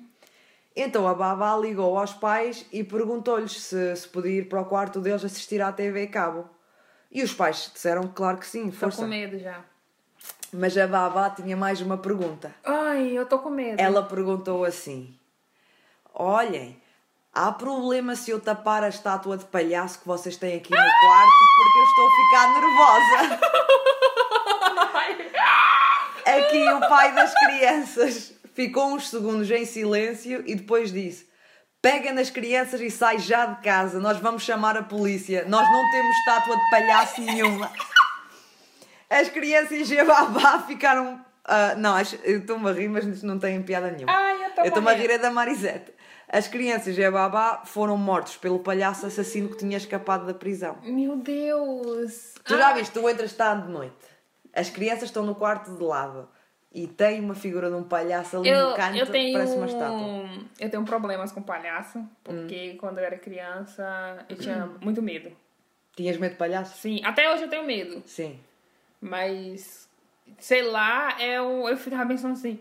[0.75, 4.99] Então a babá ligou aos pais e perguntou-lhes se, se podia ir para o quarto
[4.99, 6.49] deles assistir à TV a cabo.
[7.11, 8.87] E os pais disseram claro que sim, força.
[8.87, 9.63] Estou com medo já.
[10.51, 12.51] Mas a babá tinha mais uma pergunta.
[12.65, 13.79] Ai, eu estou com medo.
[13.79, 15.15] Ela perguntou assim:
[16.15, 16.81] Olhem,
[17.37, 21.31] Há problema se eu tapar a estátua de palhaço que vocês têm aqui no quarto
[21.55, 23.39] porque eu estou a ficar nervosa.
[26.25, 31.29] Aqui o pai das crianças ficou uns segundos em silêncio e depois disse:
[31.79, 35.45] Pega nas crianças e sai já de casa, nós vamos chamar a polícia.
[35.47, 37.71] Nós não temos estátua de palhaço nenhuma.
[39.11, 44.11] As crianças e babá ficaram Uh, não, estou-me a rir, mas não tem piada nenhuma.
[44.11, 45.93] Ai, eu estou-me estou a rir é da Marisete.
[46.29, 50.77] As crianças e a babá foram mortos pelo palhaço assassino que tinha escapado da prisão.
[50.83, 52.33] Meu Deus.
[52.43, 53.95] Tu já viste, tu entras tarde de noite.
[54.53, 56.27] As crianças estão no quarto de lado.
[56.73, 59.65] E tem uma figura de um palhaço ali Eu, no canto, eu tenho, parece uma
[59.67, 59.97] estátua.
[60.59, 62.77] eu tenho problemas com palhaço, porque Hum.
[62.77, 65.31] quando eu era criança eu tinha muito medo.
[65.95, 66.77] Tinhas medo de palhaço?
[66.77, 68.03] Sim, até hoje eu tenho medo.
[68.05, 68.37] Sim.
[69.01, 69.89] Mas,
[70.39, 72.59] sei lá, eu, eu ficava pensando assim.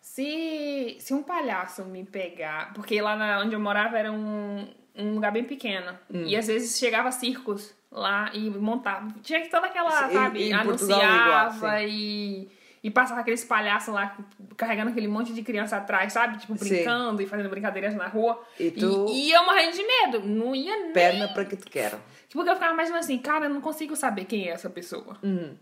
[0.00, 2.72] Se, se um palhaço me pegar.
[2.72, 5.92] Porque lá na, onde eu morava era um, um lugar bem pequeno.
[6.12, 6.24] Hum.
[6.26, 9.08] E às vezes chegava circos lá e montava.
[9.22, 10.50] Tinha que toda aquela, Sim, sabe?
[10.50, 11.86] é anunciava igual, sim.
[11.88, 12.60] e.
[12.82, 14.16] E passava aqueles palhaços lá
[14.56, 16.38] carregando aquele monte de criança atrás, sabe?
[16.38, 16.66] Tipo, Sim.
[16.70, 18.42] brincando e fazendo brincadeiras na rua.
[18.58, 20.20] E tu- e, e eu morrendo de medo.
[20.26, 20.92] Não ia nem.
[20.94, 21.98] Perna para que te quero.
[22.26, 25.18] Tipo, porque eu ficava imaginando assim, cara, eu não consigo saber quem é essa pessoa.
[25.22, 25.54] Uhum.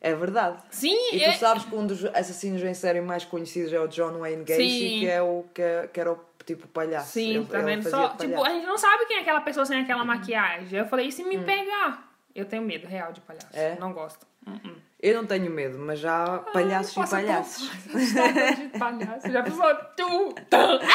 [0.00, 0.58] É verdade.
[0.70, 3.88] Sim, E é- tu sabes que um dos assassinos em série mais conhecidos é o
[3.88, 5.00] John Wayne Gacy, Sim.
[5.00, 7.12] que é o que, que era o tipo palhaço.
[7.12, 7.90] Sim, Ele- tá ele vendo?
[7.90, 10.78] Só, tipo, a gente não sabe quem é aquela pessoa sem aquela maquiagem.
[10.78, 11.28] Eu falei, e se Hum.
[11.28, 12.08] me pegar?
[12.34, 13.48] Eu tenho medo real de palhaço.
[13.52, 13.76] É?
[13.80, 14.26] Não gosto.
[14.46, 14.76] Uh-uh.
[15.00, 17.70] Eu não tenho medo, mas já há palhaços Ai, e palhaços.
[17.70, 19.30] de palhaço.
[19.30, 19.74] Já pensou?
[19.96, 20.78] Tu, tã.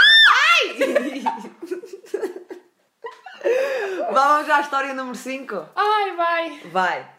[4.11, 5.65] Vamos já à história número 5?
[5.75, 6.59] Ai, vai.
[6.71, 7.09] Vai.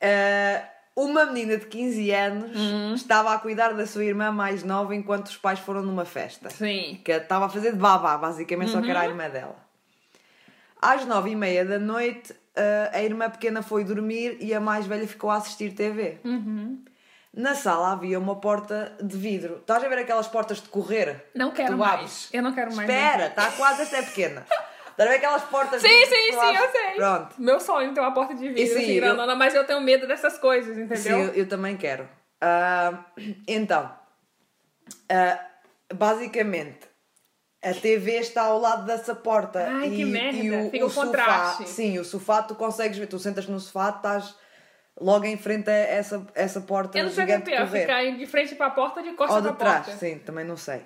[0.00, 0.62] Eh,
[0.96, 2.94] uma menina de 15 anos Hum.
[2.94, 6.50] estava a cuidar da sua irmã mais nova enquanto os pais foram numa festa.
[6.50, 7.00] Sim.
[7.04, 8.90] Que estava a fazer de babá, basicamente, só que Uhum.
[8.90, 9.56] era a irmã dela.
[10.80, 14.86] Às nove e meia da noite, eh, a irmã pequena foi dormir e a mais
[14.86, 16.18] velha ficou a assistir TV.
[16.24, 16.84] Uhum.
[17.34, 19.58] Na sala havia uma porta de vidro.
[19.58, 21.26] Estás a ver aquelas portas de correr?
[21.34, 21.94] Não que quero tu mais.
[21.94, 22.28] abres?
[22.32, 22.88] Eu não quero mais.
[22.88, 24.44] Espera, está quase, esta é pequena.
[24.98, 26.94] Estás a ver aquelas portas de Sim, sim, tu sim, eu sei.
[26.96, 27.34] Pronto.
[27.38, 29.80] Meu sonho é ter uma porta de vidro sim, assim, eu- grandona, mas eu tenho
[29.80, 31.18] medo dessas coisas, Sim, entendeu?
[31.18, 32.08] eu, eu também quero.
[32.40, 33.04] Ah,
[33.46, 33.96] então,
[35.08, 35.38] ah,
[35.94, 36.88] basicamente,
[37.62, 39.68] a TV está ao lado dessa porta.
[39.70, 40.36] Ai, e, que merda.
[40.36, 41.68] E o, Fica o sofá, contraste.
[41.68, 43.06] sim, o sofá tu consegues ver.
[43.06, 44.34] Tu sentas no sofá, estás
[45.00, 47.68] logo em frente a essa, essa porta Eu não sei o que é de pior,
[47.68, 50.00] ficar de frente pra porta ou de Ou costas de pra trás, porta.
[50.00, 50.82] sim, também não sei.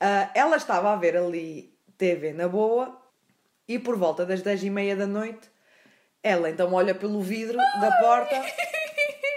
[0.00, 3.04] Ah, ela estava a ver ali TV na boa
[3.68, 5.50] e por volta das 10 e meia da noite
[6.22, 8.34] ela então olha pelo vidro da porta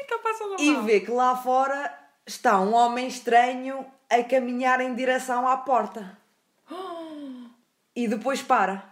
[0.07, 1.93] tá e vê que lá fora
[2.25, 6.17] está um homem estranho a caminhar em direção à porta.
[7.95, 8.83] E depois para.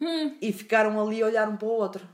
[0.00, 0.36] Hum.
[0.40, 2.08] E ficaram ali a olhar um para o outro.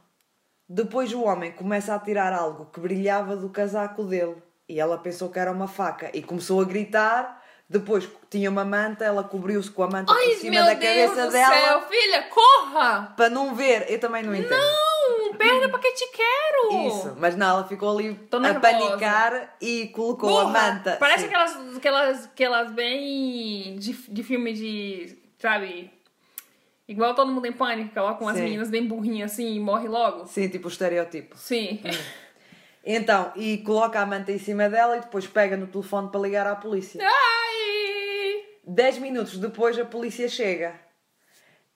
[0.69, 4.37] Depois o homem começa a tirar algo que brilhava do casaco dele.
[4.69, 6.11] E ela pensou que era uma faca.
[6.15, 7.40] E começou a gritar.
[7.71, 11.31] Depois tinha uma manta, ela cobriu-se com a manta Ai, por cima da Deus cabeça
[11.31, 11.55] dela.
[11.55, 13.15] Céu, filha, corra!
[13.17, 14.51] Para não ver, eu também não entendo.
[14.51, 16.89] Não, perna para que te quero!
[16.89, 20.97] Isso, mas não, ela ficou ali a panicar e colocou Burra, a manta.
[20.99, 25.93] Parece aquelas, aquelas, aquelas bem de, de filme de, sabe,
[26.89, 30.27] Igual todo mundo em pânico, colocam com as meninas bem burrinhas assim e morre logo.
[30.27, 31.39] Sim, tipo o estereotipo.
[31.39, 31.81] Sim.
[31.85, 31.91] Hum.
[32.85, 36.47] Então, e coloca a manta em cima dela e depois pega no telefone para ligar
[36.49, 37.01] à polícia.
[37.01, 37.40] Ah!
[38.71, 40.79] 10 minutos depois a polícia chega.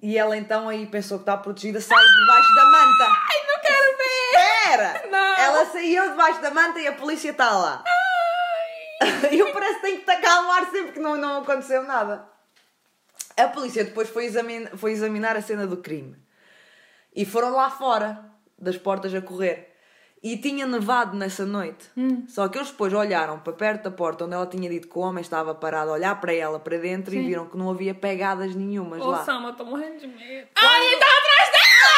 [0.01, 3.05] E ela então aí pensou que está protegida, sai debaixo da manta.
[3.05, 4.63] Ai, não quero ver!
[4.63, 5.09] Espera!
[5.11, 5.37] Não.
[5.37, 7.85] Ela saiu debaixo da manta e a polícia está lá.
[7.85, 9.35] Ai.
[9.35, 12.29] Eu parece que tenho que tacar o ar sempre que não, não aconteceu nada.
[13.37, 16.17] A polícia depois foi, examin foi examinar a cena do crime.
[17.13, 18.25] E foram lá fora,
[18.57, 19.74] das portas a correr.
[20.25, 21.91] E tinha nevado nessa noite.
[21.95, 22.25] Hum.
[22.27, 25.03] Só que eles depois olharam para perto da porta onde ela tinha dito que o
[25.03, 27.27] homem estava parado a olhar para ela para dentro e Sim.
[27.27, 29.23] viram que não havia pegadas nenhumas Ô, lá.
[29.23, 30.49] Sama, eu tô morrendo de medo.
[30.55, 31.95] Ai, ele tá atrás dela!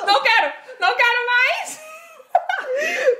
[0.06, 0.52] não quero!
[0.80, 1.80] Não quero mais!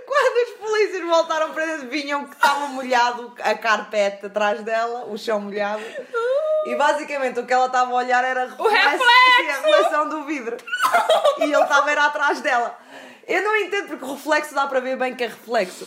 [0.06, 5.18] Quando os polícias voltaram para dentro, vinham que estava molhado a carpete atrás dela, o
[5.18, 5.82] chão molhado.
[6.66, 9.04] E basicamente o que ela estava a olhar era O reflexo!
[9.38, 10.56] sim, a reflexão do vidro.
[11.38, 12.78] E ele estava a ir atrás dela.
[13.26, 15.86] Eu não entendo porque o reflexo dá para ver bem que é reflexo.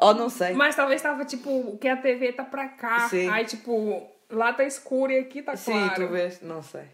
[0.00, 0.52] Ou não sei.
[0.54, 3.08] Mas talvez tava tipo, que a TV tá pra cá.
[3.08, 3.28] Sim.
[3.30, 5.94] Aí, tipo, lá tá escuro e aqui tá Sim, claro.
[5.94, 6.84] tu vês, não sei.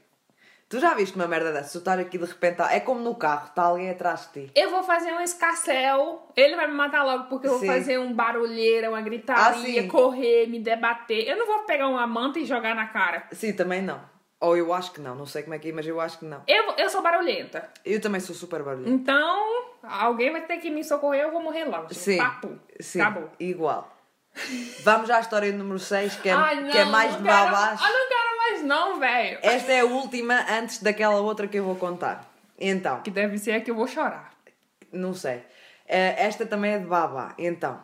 [0.70, 1.72] Tu já viste uma merda dessa?
[1.72, 4.52] Tu estás aqui de repente, é como no carro, está alguém atrás de ti.
[4.54, 6.28] Eu vou fazer um escarcel.
[6.36, 7.66] Ele vai me matar logo porque eu vou Sim.
[7.66, 11.26] fazer um barulheira, uma gritaria, Ah, correr, me debater.
[11.28, 13.26] Eu não vou pegar uma manta e jogar na cara.
[13.32, 14.00] Sim, também não.
[14.38, 16.24] Ou eu acho que não, não sei como é que é, mas eu acho que
[16.24, 16.40] não.
[16.46, 17.68] Eu, eu sou barulhenta.
[17.84, 18.90] Eu também sou super barulhento.
[18.90, 19.44] Então,
[19.82, 21.92] alguém vai ter que me socorrer, eu vou morrer logo.
[21.92, 22.16] Sim.
[22.16, 22.56] Papo.
[22.78, 23.28] Sim, Acabou.
[23.40, 23.92] igual.
[24.84, 27.80] Vamos à história número 6, que é, Ai, não, que é mais de babás.
[27.82, 29.38] Eu não quero mais não, velho.
[29.42, 32.28] Esta é a última antes daquela outra que eu vou contar.
[32.58, 34.34] Então, Que deve ser a que eu vou chorar.
[34.92, 35.42] não sei.
[35.86, 37.34] Eh, Esta também é de babá.
[37.38, 37.80] Então,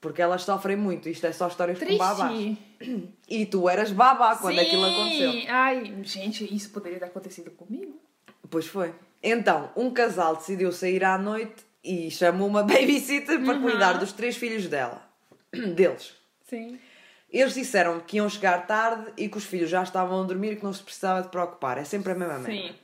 [0.00, 1.08] porque elas sofrem muito.
[1.08, 2.32] Isto é só histórias com babás.
[2.32, 2.58] Triste.
[3.28, 4.60] E tu eras babá quando Sim.
[4.66, 5.32] aquilo aconteceu.
[5.48, 8.00] Ai, gente, isso poderia ter acontecido comigo.
[8.50, 8.94] Pois foi.
[9.22, 13.62] Então, um casal decidiu sair à noite e chamou uma babysitter para Uhum.
[13.62, 15.02] cuidar dos três filhos dela.
[15.52, 16.14] Deles.
[16.48, 16.78] Sim.
[17.30, 20.56] Eles disseram que iam chegar tarde e que os filhos já estavam a dormir e
[20.56, 21.76] que não se precisava de preocupar.
[21.76, 22.50] É sempre a mesma merda.
[22.50, 22.74] Sim.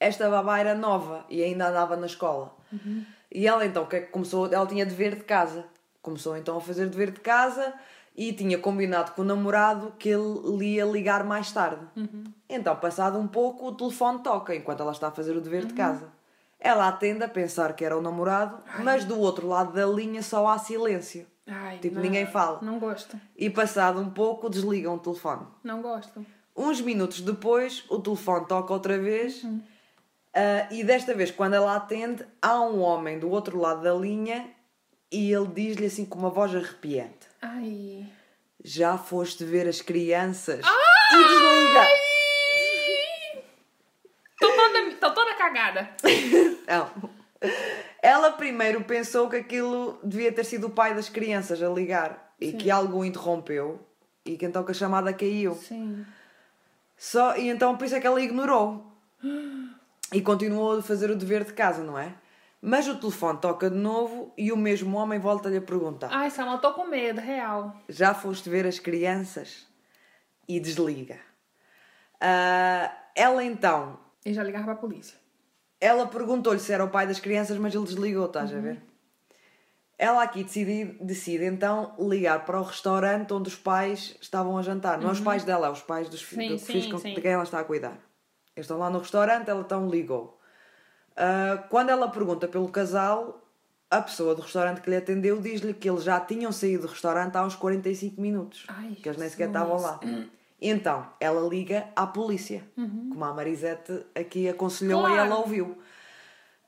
[0.00, 2.56] Esta babá era nova e ainda andava na escola.
[3.30, 4.52] E ela então, que é que começou?
[4.52, 5.64] Ela tinha dever de casa.
[6.02, 7.74] Começou então a fazer dever de casa
[8.16, 11.86] e tinha combinado com o namorado que ele lhe ia ligar mais tarde.
[12.48, 15.74] Então, passado um pouco, o telefone toca enquanto ela está a fazer o dever de
[15.74, 16.08] casa.
[16.58, 20.48] Ela atende a pensar que era o namorado, mas do outro lado da linha só
[20.48, 21.26] há silêncio.
[21.48, 22.02] Ai, Tipo, não.
[22.02, 22.58] ninguém fala.
[22.62, 23.18] Não gosto.
[23.36, 25.46] E passado um pouco, desligam o telefone.
[25.64, 26.24] Não gosto.
[26.56, 29.42] Uns minutos depois, o telefone toca outra vez.
[30.34, 34.50] ah, e desta vez, quando ela atende, há um homem do outro lado da linha
[35.10, 38.06] e ele diz-lhe assim com uma voz arrepiante: Ai.
[38.62, 40.60] Já foste ver as crianças?
[40.66, 41.86] E desliga!
[44.40, 45.88] Tô toda, tô toda cagada.
[46.68, 47.17] Não.
[48.02, 52.52] Ela primeiro pensou que aquilo devia ter sido o pai das crianças a ligar e
[52.52, 53.80] que algo o interrompeu
[54.24, 55.54] e que então que a chamada caiu.
[55.54, 56.04] Sim.
[56.96, 58.84] Só, e então por isso é que ela ignorou.
[60.12, 62.14] E continuou a fazer o dever de casa, não é?
[62.60, 66.58] Mas o telefone toca de novo e o mesmo homem volta-lhe a perguntar: Ai, Salma,
[66.58, 67.76] tô com medo, real.
[67.88, 69.66] Já foste ver as crianças?
[70.48, 71.20] E desliga.
[72.20, 75.16] Ah, ela então, E já ligava pra polícia.
[75.80, 78.58] Ela perguntou-lhe se era o pai das crianças, mas ele desligou, estás Uhum.
[78.58, 78.82] a ver?
[80.00, 84.98] Ela aqui decide, decide então ligar para o restaurante onde os pais estavam a jantar.
[85.00, 86.58] Não é os pais dela, é os pais dos, Uhum.
[86.58, 87.94] Filhos com- de quem ela está a cuidar.
[88.54, 90.38] Eles estão lá no restaurante, ela então ligou.
[91.16, 93.42] Ah, quando ela pergunta pelo casal,
[93.90, 97.34] a pessoa do restaurante que lhe atendeu diz-lhe que eles já tinham saído do restaurante
[97.34, 98.66] há uns 45 minutos.
[98.68, 99.98] Ai, que eles nem sequer estavam lá.
[100.60, 105.14] Então, ela liga à polícia, como a Marisete aqui aconselhou e Uhum.
[105.14, 105.30] Claro.
[105.30, 105.78] ela ouviu.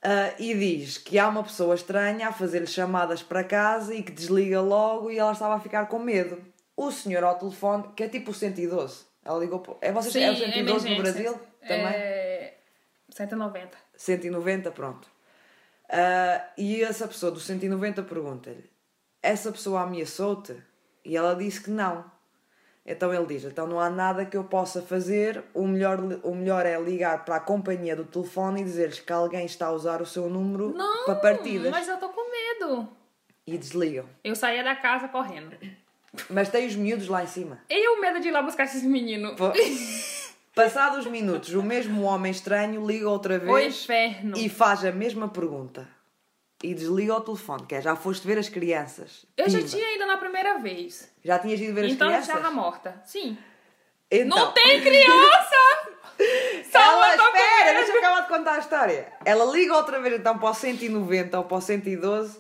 [0.03, 4.13] Ah, e diz que há uma pessoa estranha a fazer-lhe chamadas para casa e que
[4.13, 6.41] desliga logo e ela estava a ficar com medo.
[6.77, 9.75] O senhor ao telefone, que é tipo o 112, ela ligou para...
[9.83, 11.41] É, vocês, é o 112 no Brasil?
[11.61, 11.87] Também?
[11.87, 12.55] É...
[13.11, 13.77] 190.
[13.97, 15.09] 190, pronto.
[15.89, 18.71] Ah, e essa pessoa do 190 pergunta-lhe:
[19.23, 20.55] Essa pessoa ameaçou-te?
[21.05, 22.05] E ela disse que não.
[22.85, 26.65] Então ele diz: Então não há nada que eu possa fazer, o melhor, o melhor
[26.67, 30.07] é ligar para a companhia do telefone e dizer-lhes que alguém está a usar o
[30.07, 31.71] seu número Não, para partidas.
[31.71, 32.89] mas eu tô com medo.
[33.47, 34.07] E desligam.
[34.25, 35.57] Eu saía da casa correndo.
[36.29, 37.61] Mas tem os miúdos lá em cima.
[37.69, 39.35] E o medo de ir lá buscar esses meninos.
[39.37, 39.53] Pô.
[40.55, 44.37] Passados os minutos, o mesmo homem estranho liga outra O vez inferno.
[44.37, 45.89] e faz a mesma pergunta.
[46.63, 49.25] E desliga o telefone, que é já foste ver as crianças.
[49.37, 51.11] Eu já tinha ido na primeira vez.
[51.25, 52.27] Já tinhas ido ver as então crianças?
[52.27, 53.03] já estava morta.
[53.05, 53.39] Sim.
[54.11, 55.57] Então, Não tem criança!
[56.73, 59.13] Ela espera, deixa eu acabar de contar a história.
[59.25, 62.39] Ela liga outra vez então para o 190 ou para o 112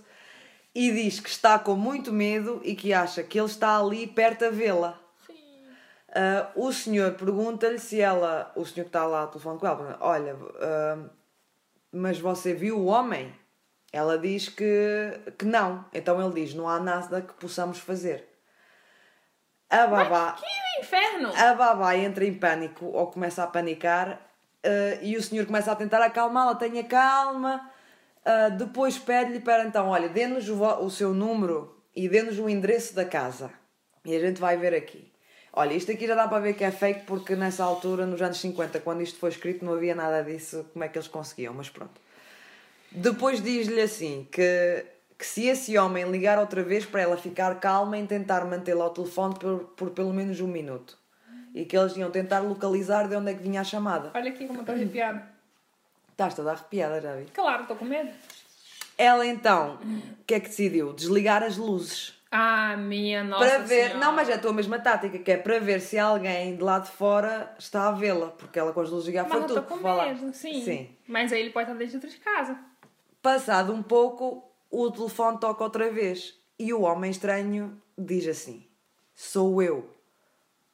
[0.74, 4.44] e diz que está com muito medo e que acha que ele está ali perto
[4.44, 5.00] a vê-la.
[5.26, 5.34] Sim.
[6.14, 9.96] Ah, o senhor pergunta-lhe se ela, o senhor que está lá ao telefone com ela,
[10.00, 10.98] olha, ah,
[11.90, 13.34] mas você viu o homem?
[13.92, 15.84] Ela diz que, que não.
[15.92, 18.28] Então ele diz, não há nada que possamos fazer.
[19.68, 21.32] A babá, Que inferno!
[21.34, 24.20] a babá entra em pânico ou começa a panicar
[24.64, 27.70] ah, e o senhor começa a tentar acalmá-la, tenha calma.
[28.24, 32.94] Ah, depois pede-lhe para então, olha, dê-nos o, o seu número e dê-nos o endereço
[32.94, 33.50] da casa.
[34.04, 35.10] E a gente vai ver aqui.
[35.52, 38.38] Olha, isto aqui já dá para ver que é fake porque nessa altura, nos anos
[38.38, 41.68] 50, quando isto foi escrito, não havia nada disso, como é que eles conseguiam, mas
[41.68, 42.00] pronto.
[42.92, 44.84] Depois diz-lhe assim que,
[45.18, 48.90] que se esse homem ligar outra vez para ela ficar calma em tentar mantê-la ao
[48.90, 50.98] telefone por, por pelo menos um minuto.
[51.54, 54.10] E que eles iam tentar localizar de onde é que vinha a chamada.
[54.14, 55.28] Olha aqui como eu tô arrepiada.
[56.10, 57.24] Estás toda arrepiada, já vi.
[57.32, 58.10] Claro, tô com medo.
[58.96, 59.78] Ela então,
[60.20, 60.92] o que é que decidiu?
[60.92, 62.14] Desligar as luzes.
[62.30, 63.98] Ah, minha nossa para ver, Senhora.
[63.98, 66.78] não, mas é a tua mesma tática, que é para ver se alguém de lá
[66.78, 69.74] de fora está a vê-la, porque ela com as luzes Mas foi eu tudo tô
[69.74, 70.62] que com medo, sim.
[70.62, 70.96] Sim.
[71.08, 72.56] Mas aí ele pode estar dentro de casa.
[73.22, 78.66] Passado um pouco, o telefone toca outra vez e o homem estranho diz assim:
[79.14, 79.94] Sou eu.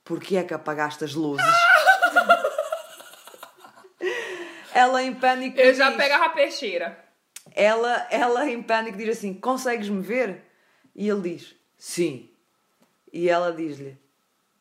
[0.04, 1.44] Porquê é que apagaste as luzes?
[4.72, 7.04] ela em pânico Eu já diz, pegava a peixeira.
[7.52, 10.44] ela, ela em pânico diz assim: Consegues-me ver?
[10.94, 12.30] E ele diz: Sim.
[13.12, 13.98] E ela diz-lhe: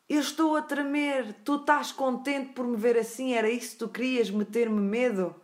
[0.08, 1.32] Eu estou a tremer.
[1.44, 3.34] Tu estás contente por me ver assim?
[3.34, 4.30] Era isso que tu querias?
[4.30, 5.40] Meter-me medo?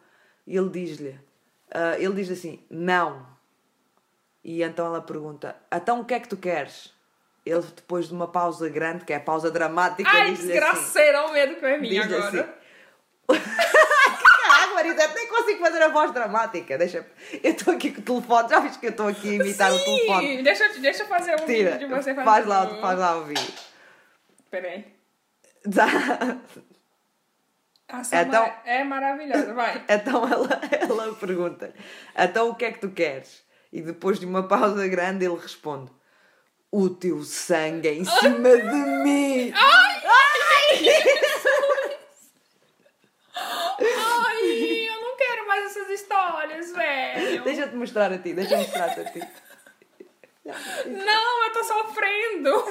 [0.47, 1.19] e ele diz-lhe,
[1.73, 3.27] ah, ele diz assim, não.
[4.45, 6.93] E então ela pergunta, então o que é que tu queres?
[7.45, 11.29] Ele, depois de uma pausa grande, que é a pausa dramática, Ai, assim, desgraceiro, olha
[11.29, 12.29] o medo que vir diz-lhe agora.
[12.29, 12.63] assim,
[14.53, 16.77] Caraca, Marisa, nem consigo fazer a voz dramática.
[16.77, 17.07] Deixa...
[17.43, 19.79] Eu estou aqui com o telefone, já viste que eu estou aqui a imitar o
[19.79, 20.37] telefone?
[20.37, 22.25] Sim, deixa, deixa eu fazer um Tira, vídeo de você fazendo.
[22.25, 23.55] faz lá, faz lá o vídeo.
[24.51, 24.85] Peraí.
[27.93, 29.85] A Sama Então- é maravilhosa, vai.
[29.89, 31.75] Então ela, ela pergunta:
[32.19, 33.43] Então o que é que tu queres?
[33.73, 35.91] E depois de uma pausa grande ele responde:
[36.71, 38.75] O teu sangue é em cima de
[39.05, 39.53] mim!
[43.85, 47.45] Ai, eu não quero mais essas histórias, velho.
[47.45, 49.21] Deixa-te mostrar a ti, deixa-me mostrar-te a ti.
[50.87, 52.65] Não, eu tô sofrendo.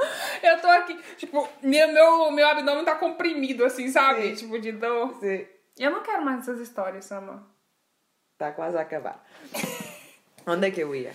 [0.42, 4.22] Eu tô aqui, tipo, meu, meu, meu abdômen tá comprimido, assim, sabe?
[4.30, 4.34] Sim.
[4.34, 5.14] Tipo, de dor.
[5.20, 5.46] Sim,
[5.78, 7.46] Eu não quero mais essas histórias, Sama.
[8.32, 9.24] Está quase a acabar.
[10.46, 11.12] Onde é que eu ia?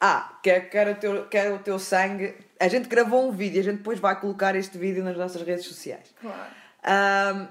[0.00, 2.34] Ah, quero, quero, o teu, quero o teu sangue.
[2.58, 5.66] A gente gravou um vídeo, a gente depois vai colocar este vídeo nas nossas redes
[5.66, 6.14] sociais.
[6.20, 6.50] Claro.
[6.82, 7.48] Ahm,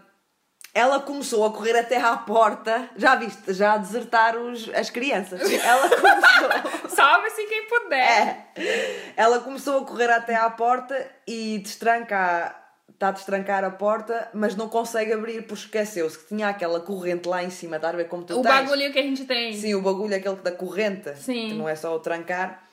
[0.74, 5.42] ela começou a correr até à porta, já viste, já a desertar os, as crianças.
[5.52, 6.90] Ela começou.
[6.90, 8.48] Salve-se quem puder.
[8.56, 9.14] É.
[9.18, 12.56] Ela começou a correr até à porta e destranca,
[12.94, 17.28] está a destrancar a porta, mas não consegue abrir porque esqueceu-se que tinha aquela corrente
[17.28, 18.52] lá em cima, estás a ver como tu O tens?
[18.54, 19.54] bagulho que a gente tem.
[19.54, 21.50] Sim, o bagulho aquele da corrente, Sim.
[21.50, 22.64] que não é só o trancar.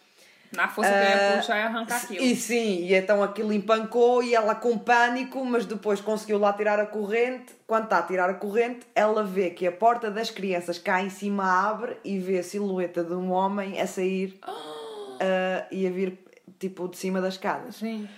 [0.53, 2.25] Na força que eu ia Ah, puxar e arrancar aquilo.
[2.25, 6.79] E sim, e então aquilo empancou e ela com pânico, mas depois conseguiu lá tirar
[6.79, 7.55] a corrente.
[7.67, 11.11] Quando está a tirar a corrente, ela vê que a porta das crianças cá em
[11.11, 16.19] cima abre e vê a silhueta de um homem a sair ah, e a vir
[16.59, 17.77] tipo de cima das escadas.
[17.77, 18.09] Sim.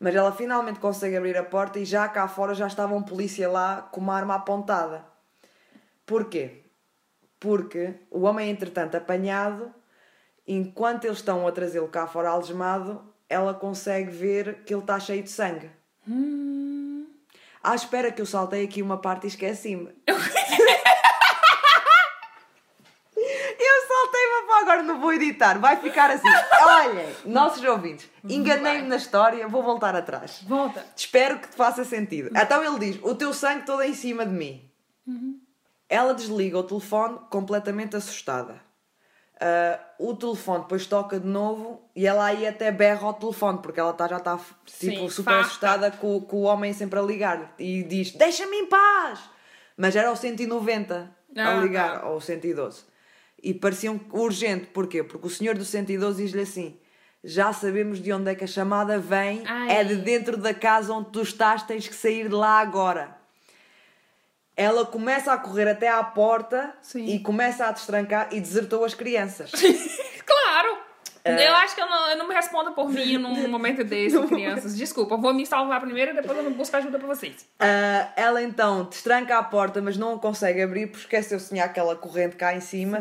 [0.00, 3.48] Mas ela finalmente consegue abrir a porta e já cá fora já estava um polícia
[3.48, 5.04] lá com uma arma apontada.
[6.06, 6.62] Porquê?
[7.40, 9.72] Porque o homem, entretanto, apanhado,
[10.48, 15.22] enquanto eles estão a trazê-lo cá fora algemado, ela consegue ver que ele está cheio
[15.22, 15.70] de sangue.
[16.08, 17.06] Hum.
[17.62, 19.90] À espera que eu saltei aqui uma parte e esqueci-me.
[23.60, 25.58] Eu saltei-me para agora não vou editar.
[25.58, 26.28] Vai ficar assim.
[26.62, 30.44] Olhem, nossos ouvintes, enganei-me na história, vou voltar atrás.
[30.46, 30.86] Volta.
[30.96, 32.30] Espero que te faça sentido.
[32.34, 34.70] Então ele diz: O teu sangue todo é em cima de mim.
[35.88, 38.67] Ela desliga o telefone completamente assustada.
[39.40, 43.78] Ah, o telefone depois toca de novo e ela aí até berra ao telefone porque
[43.78, 45.40] ela tá, já está tipo, super farta.
[45.46, 49.20] assustada com, com o homem sempre a ligar e diz: Deixa-me em paz!
[49.76, 52.08] Mas era o 190 a Ah, ligar, tá.
[52.08, 52.82] ou o 112.
[53.40, 55.04] E parecia um urgente, porquê?
[55.04, 56.76] Porque o senhor do 112 diz-lhe assim:
[57.22, 59.76] Já sabemos de onde é que a chamada vem, Ai.
[59.76, 63.16] é de dentro da casa onde tu estás, tens que sair de lá agora.
[64.58, 67.06] Ela começa a correr até à porta Sim.
[67.06, 69.52] e começa a destrancar e desertou as crianças.
[70.26, 70.78] Claro!
[71.24, 71.48] É.
[71.48, 74.76] Eu acho que eu não, eu não me respondo por mim num momento desse, crianças.
[74.76, 77.46] Desculpa, vou me salvar primeiro e depois eu busco ajuda pra vocês.
[77.58, 81.64] Ah, ela então destranca a porta, mas não a consegue abrir porque esqueceu-se que tinha
[81.64, 83.00] aquela corrente cá em cima,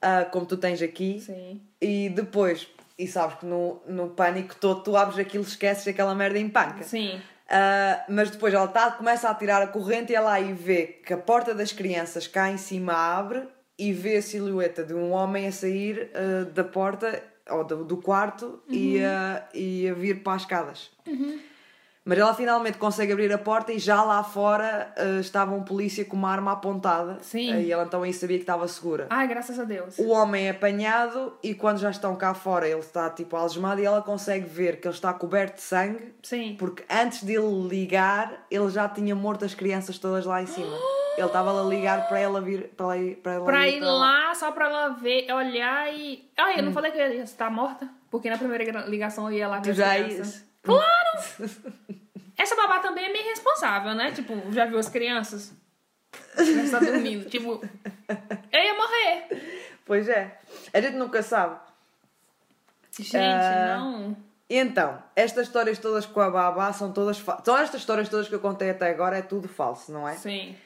[0.00, 1.20] ah, como tu tens aqui.
[1.20, 1.60] Sim.
[1.80, 2.66] E depois,
[2.98, 6.82] e sabes que no, no pânico todo tu abres aquilo, esqueces e aquela merda empanca.
[6.82, 7.20] Sim.
[7.48, 11.12] Ah, mas depois ela tá, começa a tirar a corrente e ela aí vê que
[11.12, 15.46] a porta das crianças cá em cima abre e vê a silhueta de um homem
[15.46, 20.34] a sair ah, da porta ou do, do quarto e, a, e a vir para
[20.34, 20.90] as escadas.
[22.08, 26.06] Mas ela finalmente consegue abrir a porta e já lá fora ah, estava um polícia
[26.06, 27.18] com uma arma apontada.
[27.20, 27.52] Sim.
[27.52, 29.06] Ah, E ela então aí sabia que estava segura.
[29.10, 29.98] Ai, graças a Deus.
[29.98, 33.84] O homem é apanhado e quando já estão cá fora ele está tipo algemado e
[33.84, 36.56] ela consegue ver que ele está coberto de sangue Sim.
[36.58, 40.74] porque antes dele ligar ele já tinha morto as crianças todas lá em cima.
[41.18, 43.80] Ele estava a ligar para ela vir para ela ir, para ela Pra ir ir
[43.80, 46.26] para lá, só pra ela ver, olhar e.
[46.38, 47.86] Ai, eu não falei que eu ia estar morta?
[48.10, 50.48] Porque na primeira ligação eu ia lá ver Tu já ias?
[50.62, 50.97] Claro!
[52.38, 54.12] Essa babá também é meio responsável, né?
[54.12, 55.52] Tipo, já viu as crianças?
[56.36, 57.28] As crianças tá dormindo.
[57.28, 57.60] Tipo,
[58.52, 59.68] eu ia morrer.
[59.84, 60.38] Pois é.
[60.72, 61.58] A gente nunca sabe.
[62.98, 63.76] Gente, Ah.
[63.78, 64.16] não.
[64.50, 67.44] Então, estas histórias todas com a babá são todas falsas.
[67.44, 70.14] São estas histórias todas que eu contei até agora é tudo falso, não é?
[70.14, 70.56] Sim.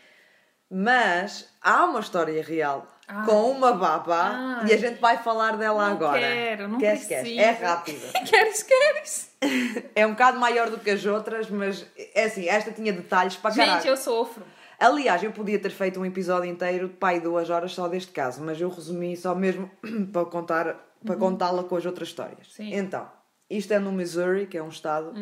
[0.70, 3.26] Mas há uma história real Ai.
[3.26, 4.68] com uma babá Ai.
[4.68, 6.20] e a gente vai falar dela Não agora.
[6.20, 7.36] quero, não queres, queres?
[7.36, 8.06] É rápida.
[8.24, 9.31] Queres, queres?
[9.94, 11.84] É um bocado maior do que as outras, mas
[12.14, 13.72] é assim, esta tinha detalhes para caralho.
[13.74, 14.44] Gente, eu sofro.
[14.78, 18.42] Aliás, eu podia ter feito um episódio inteiro de pai duas horas só deste caso,
[18.42, 19.70] mas eu resumi só mesmo
[20.12, 22.52] para contar para contá-la com as outras histórias.
[22.52, 22.72] Sim.
[22.72, 23.10] Então,
[23.50, 25.12] isto é no Missouri, que é um estado,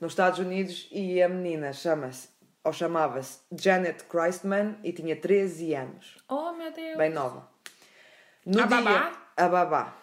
[0.00, 2.28] nos Estados Unidos, e a menina chama-se
[2.62, 6.18] ou chamava-se Janet Christman e tinha 13 anos.
[6.28, 6.98] Oh, meu Deus.
[6.98, 7.48] Bem nova.
[8.44, 8.76] No A dia...
[8.76, 9.12] babá?
[9.36, 9.94] A babá.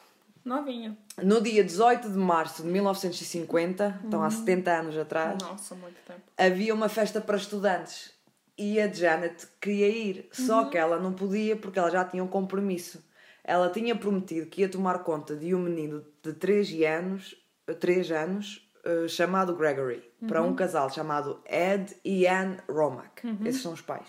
[0.48, 0.98] Novinha.
[1.22, 4.26] No dia 18 de março de 1950, então Uhum.
[4.26, 6.22] há 70 anos atrás, Nossa, muito tempo.
[6.38, 8.14] havia uma festa para estudantes
[8.58, 10.70] e a Janet queria ir, só Uhum.
[10.70, 13.04] que ela não podia porque ela já tinha um compromisso.
[13.43, 17.36] Ela tinha prometido que ia tomar conta de um menino de 3 anos,
[17.80, 20.50] 3 anos eh, chamado Gregory, para Uhum.
[20.52, 23.22] um casal chamado Ed e Anne Romack.
[23.45, 24.08] Esses são os pais.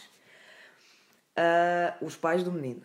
[1.36, 2.80] Ah, os pais do menino.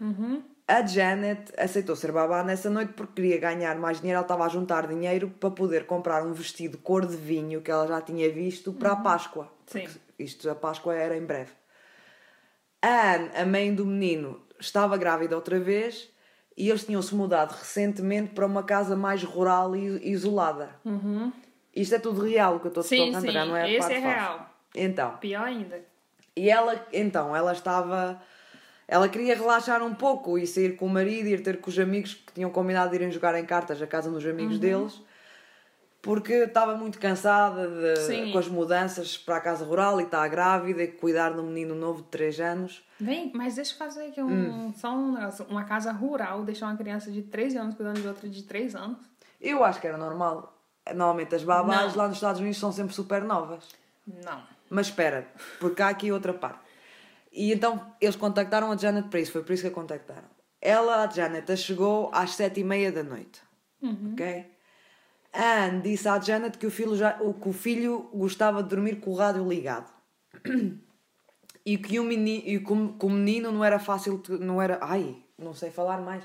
[0.69, 0.75] Uhum.
[0.75, 4.17] A Janet aceitou ser babá nessa noite porque queria ganhar mais dinheiro.
[4.17, 7.85] Ela estava a juntar dinheiro para poder comprar um vestido cor de vinho que ela
[7.87, 9.51] já tinha visto para a Páscoa.
[9.67, 9.85] Sim.
[10.17, 11.51] Isto, a Páscoa era em breve.
[12.81, 16.09] A Anne, a mãe do menino, estava grávida outra vez
[16.55, 20.69] e eles tinham-se mudado recentemente para uma casa mais rural e isolada.
[21.75, 22.89] Isto é tudo real o que eu estou a Uhum.
[22.89, 23.49] Sim, contar, sim.
[23.49, 24.49] não é a Esse é real.
[24.75, 25.81] Então, Pior ainda.
[26.35, 28.21] e ela, então, ela estava.
[28.87, 32.13] Ela queria relaxar um pouco e sair com o marido, ir ter com os amigos
[32.13, 34.31] que tinham combinado de irem jogar em cartas à casa dos Uhum.
[34.31, 35.01] amigos deles,
[36.01, 40.83] porque estava muito cansada de, com as mudanças para a casa rural e está grávida
[40.83, 42.83] e cuidar de um menino novo de 3 anos.
[42.99, 44.27] Vem, mas deixa eu fazer aqui um,
[44.67, 44.73] Hum.
[44.75, 45.45] só um negócio.
[45.49, 48.97] Uma casa rural, deixar uma criança de 13 anos cuidando de outra de 3 anos.
[49.39, 50.53] Eu acho que era normal.
[50.93, 51.97] Normalmente as babás Não.
[51.99, 53.63] lá nos Estados Unidos são sempre super novas.
[54.05, 54.41] Não.
[54.69, 55.25] Mas espera,
[55.59, 56.59] porque há aqui outra parte.
[57.33, 60.27] E então eles contactaram a Janet para isso, foi por isso que a contactaram.
[60.61, 63.41] Ela, a Janet, a chegou às sete e meia da noite.
[64.13, 64.45] Ok?
[65.33, 68.97] A Anne disse à Janet que o, filho já, que o filho gostava de dormir
[69.01, 69.91] com o rádio ligado.
[71.65, 72.71] E que o menino, e que
[73.05, 76.21] o menino não era fácil, de- não era, ai, não sei falar mais.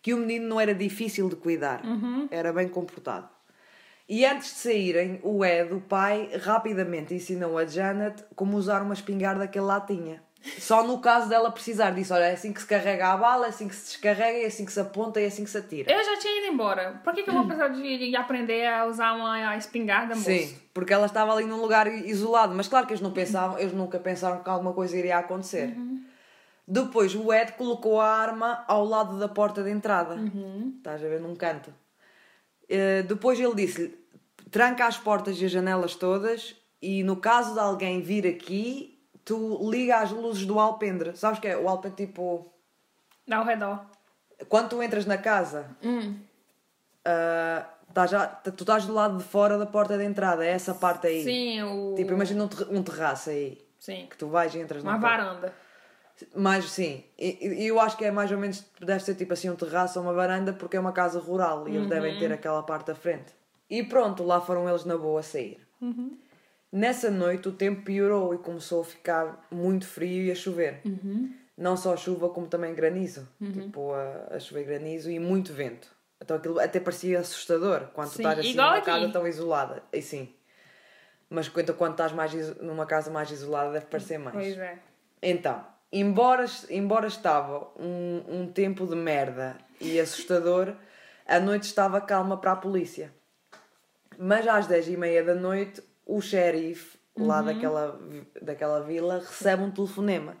[0.00, 1.82] Que o menino não era difícil de cuidar,
[2.30, 3.28] era bem comportado.
[4.08, 8.94] E antes de saírem, o Ed, o pai, rapidamente ensinou a Janet como usar uma
[8.94, 10.22] espingarda que ele lá tinha.
[10.58, 13.48] Só no caso dela precisar disso, olha, é assim que se carrega a bala, é
[13.48, 15.92] assim que se descarrega, é assim que se aponta e é assim que se atira.
[15.92, 17.00] Eu já tinha ido embora.
[17.02, 20.30] Por que, que eu vou precisar de, de aprender a usar uma espingarda, moço?
[20.30, 23.72] Sim, porque ela estava ali num lugar isolado, mas claro que eles não pensavam, eles
[23.72, 25.76] nunca pensaram que alguma coisa iria acontecer.
[26.66, 30.16] Depois o Ed colocou a arma ao lado da porta de entrada.
[30.76, 31.74] Estás a ver num canto.
[32.68, 33.98] Eh, depois ele disse-lhe:
[34.50, 38.97] tranca as portas e as janelas todas e no caso de alguém vir aqui,
[39.28, 41.16] tu liga as luzes do alpendre.
[41.16, 41.56] Sabes que é?
[41.56, 42.50] O alpendre tipo.
[43.26, 43.84] Dá ao redor.
[44.48, 45.66] Quando tu entras na casa,
[47.04, 50.74] ah, estás já- tu estás do lado de fora da porta de entrada, é essa
[50.74, 51.24] parte aí.
[51.24, 51.94] Sim, o...
[51.96, 53.58] Tipo, imagina um, ter- um terraço aí.
[53.78, 54.06] Sim.
[54.10, 55.52] Que tu vais e entras Uma na varanda.
[56.34, 59.54] Mas sim, e eu acho que é mais ou menos, deve ser tipo assim um
[59.54, 62.90] terraço ou uma varanda porque é uma casa rural e eles devem ter aquela parte
[62.90, 63.32] à frente.
[63.70, 65.60] E pronto, lá foram eles na boa a sair.
[66.70, 70.82] Nessa noite o tempo piorou e começou a ficar muito frio e a chover.
[71.56, 73.28] Não só chuva como também granizo.
[73.52, 75.88] Tipo, a, a chover granizo e muito vento.
[76.20, 79.82] Então aquilo até parecia assustador quando tu Sim, estás assim numa casa tão isolada.
[79.92, 80.34] E sim.
[81.30, 84.34] Mas quando, quando estás mais numa casa mais isolada deve parecer mais.
[84.34, 84.78] Pois é.
[85.22, 90.74] Então, embora, embora estava um, um tempo de merda e assustador,
[91.26, 93.12] a noite estava calma para a polícia.
[94.18, 99.62] Mas às 10 e meia da noite, o xerife lá daquela, vi- daquela vila recebe
[99.62, 100.36] um telefonema.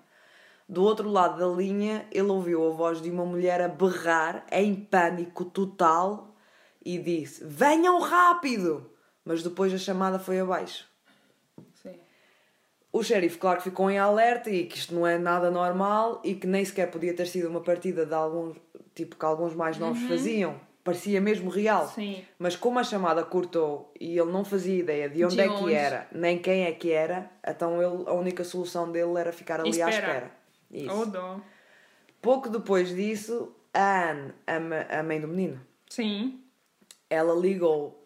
[0.68, 4.74] Do outro lado da linha, ele ouviu a voz de uma mulher a berrar em
[4.74, 6.34] pânico total
[6.84, 8.90] e disse: Venham rápido!
[9.24, 10.86] Mas depois a chamada foi abaixo.
[11.74, 11.98] Sim.
[12.92, 16.34] O xerife, claro que ficou em alerta e que isto não é nada normal e
[16.34, 18.56] que nem sequer podia ter sido uma partida de alguns,
[18.94, 20.58] tipo que alguns mais novos faziam.
[20.88, 21.86] Parecia mesmo real.
[21.88, 22.24] Sim.
[22.38, 25.64] Mas como a chamada cortou e ele não fazia ideia de onde De é onde?
[25.66, 29.60] que era, nem quem é que era, então ele, a única solução dele era ficar
[29.60, 30.08] ali à Esperar.
[30.16, 30.30] espera.
[30.70, 30.90] Isso.
[30.98, 31.40] Ô, dó.
[32.22, 35.60] Pouco depois disso, a Anne, a, a mãe do menino,
[35.90, 36.40] Sim.
[37.10, 37.97] ela ligou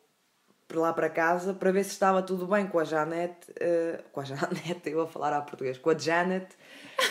[0.73, 4.20] para lá para casa para ver se estava tudo bem com a Janet, eh, com
[4.20, 6.47] a Janet, eu vou falar a português, com a Janet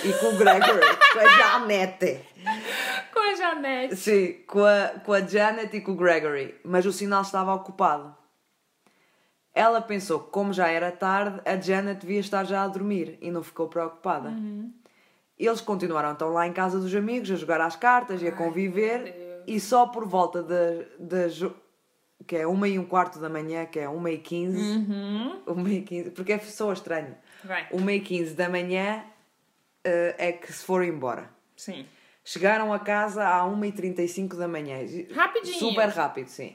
[0.03, 0.79] e com o Gregory,
[1.13, 2.25] com a Janet.
[3.13, 3.95] Com a Janete.
[3.95, 8.15] Sim, com a, com a Janet e com o Gregory, mas o sinal estava ocupado.
[9.53, 13.29] Ela pensou que, como já era tarde, a Janet devia estar já a dormir e
[13.29, 14.33] não ficou preocupada.
[15.37, 19.03] Eles continuaram então lá em casa dos amigos a jogar às cartas e a conviver
[19.03, 19.43] Deus.
[19.47, 21.51] e só por volta das das
[22.27, 25.41] que é uma e um quarto da manhã, que é uma e quinze, Uhum.
[25.47, 27.15] uma e quinze, porque é só estranho.
[27.43, 27.67] Vai.
[27.71, 29.03] Uma e quinze da manhã
[29.83, 31.29] eh, é que se foram embora.
[31.55, 31.85] Sim.
[32.23, 34.77] Chegaram a casa à 1h35 da manhã.
[35.13, 35.57] Rapidinho.
[35.57, 36.53] Super rápido, sim.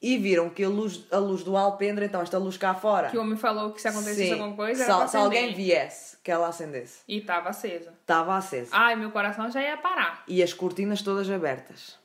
[0.00, 3.08] e viram que a luz, a luz do alpendre, então esta luz cá fora.
[3.10, 6.30] Que o homem falou que se acontecesse Sim, alguma coisa, se, se alguém viesse, que
[6.30, 7.00] ela acendesse.
[7.08, 7.92] E tava acesa.
[8.02, 8.68] Estava acesa.
[8.70, 10.22] Ai, meu coração já ia parar.
[10.28, 11.98] E as cortinas todas abertas.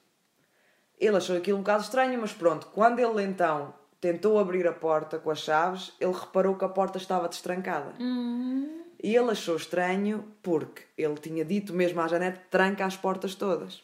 [0.99, 5.17] Ele achou aquilo um bocado estranho, mas pronto, quando ele então tentou abrir a porta
[5.17, 7.93] com as chaves, ele reparou que a porta estava destrancada.
[7.99, 8.83] Hum.
[9.01, 13.81] E ele achou estranho porque ele tinha dito mesmo à Janete tranca as portas todas.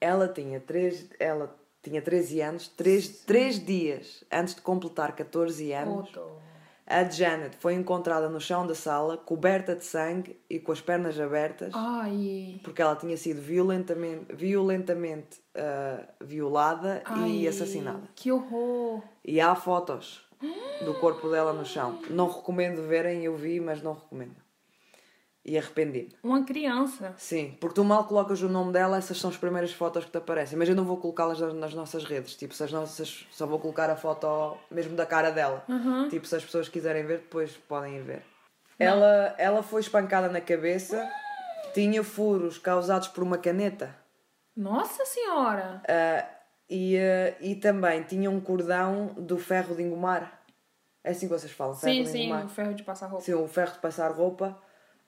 [0.00, 6.06] Ela tinha, três, ela tinha 13 anos, 3, três dias antes de completar 14 anos.
[6.08, 6.49] Outro.
[6.90, 11.18] A Janet foi encontrada no chão da sala, coberta de sangue e com as pernas
[11.20, 12.60] abertas, Ai.
[12.64, 18.02] porque ela tinha sido violentamente, violentamente ah, violada e Ai, assassinada.
[18.16, 19.02] Que horror.
[19.24, 20.26] E há fotos
[20.84, 22.00] do corpo dela no chão.
[22.10, 24.34] Não recomendo verem, eu vi, mas não recomendo.
[25.50, 26.14] E arrependi-me.
[26.22, 27.12] Uma criança.
[27.16, 30.16] Sim, porque tu mal colocas o nome dela, essas são as primeiras fotos que te
[30.16, 30.56] aparecem.
[30.56, 32.36] Mas eu não vou colocá-las nas, nossas redes.
[32.36, 33.26] Tipo, se as nossas.
[33.32, 35.64] Só vou colocar a foto mesmo da cara dela.
[36.08, 38.22] Tipo, se as pessoas quiserem ver, depois podem ir ver.
[38.78, 41.10] Ela, ela foi espancada na cabeça,
[41.74, 43.92] tinha furos causados por uma caneta.
[44.56, 45.82] Nossa Senhora.
[45.88, 46.28] Ah,
[46.68, 50.44] e, ah, e também tinha um cordão do ferro de engomar.
[51.02, 52.46] É assim que vocês falam, ferro sim, de sim, engomar.
[52.46, 53.24] o ferro de passar roupa.
[53.24, 54.56] Sim, o ferro de passar roupa.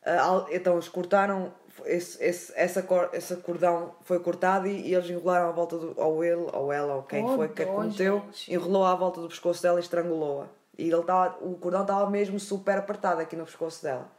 [0.04, 1.52] Ah, então eles cortaram,
[1.84, 5.94] esse, esse, essa, cor, esse cordão foi cortado e, e eles enrolaram à volta do.
[6.00, 8.52] Ou ele, ou ela, ou quem Oh, foi que a dó, cometeu, gente.
[8.52, 10.46] enrolou à volta do pescoço dela e estrangulou-a.
[10.76, 14.10] E ele tava, o cordão estava mesmo super apertado aqui no pescoço dela.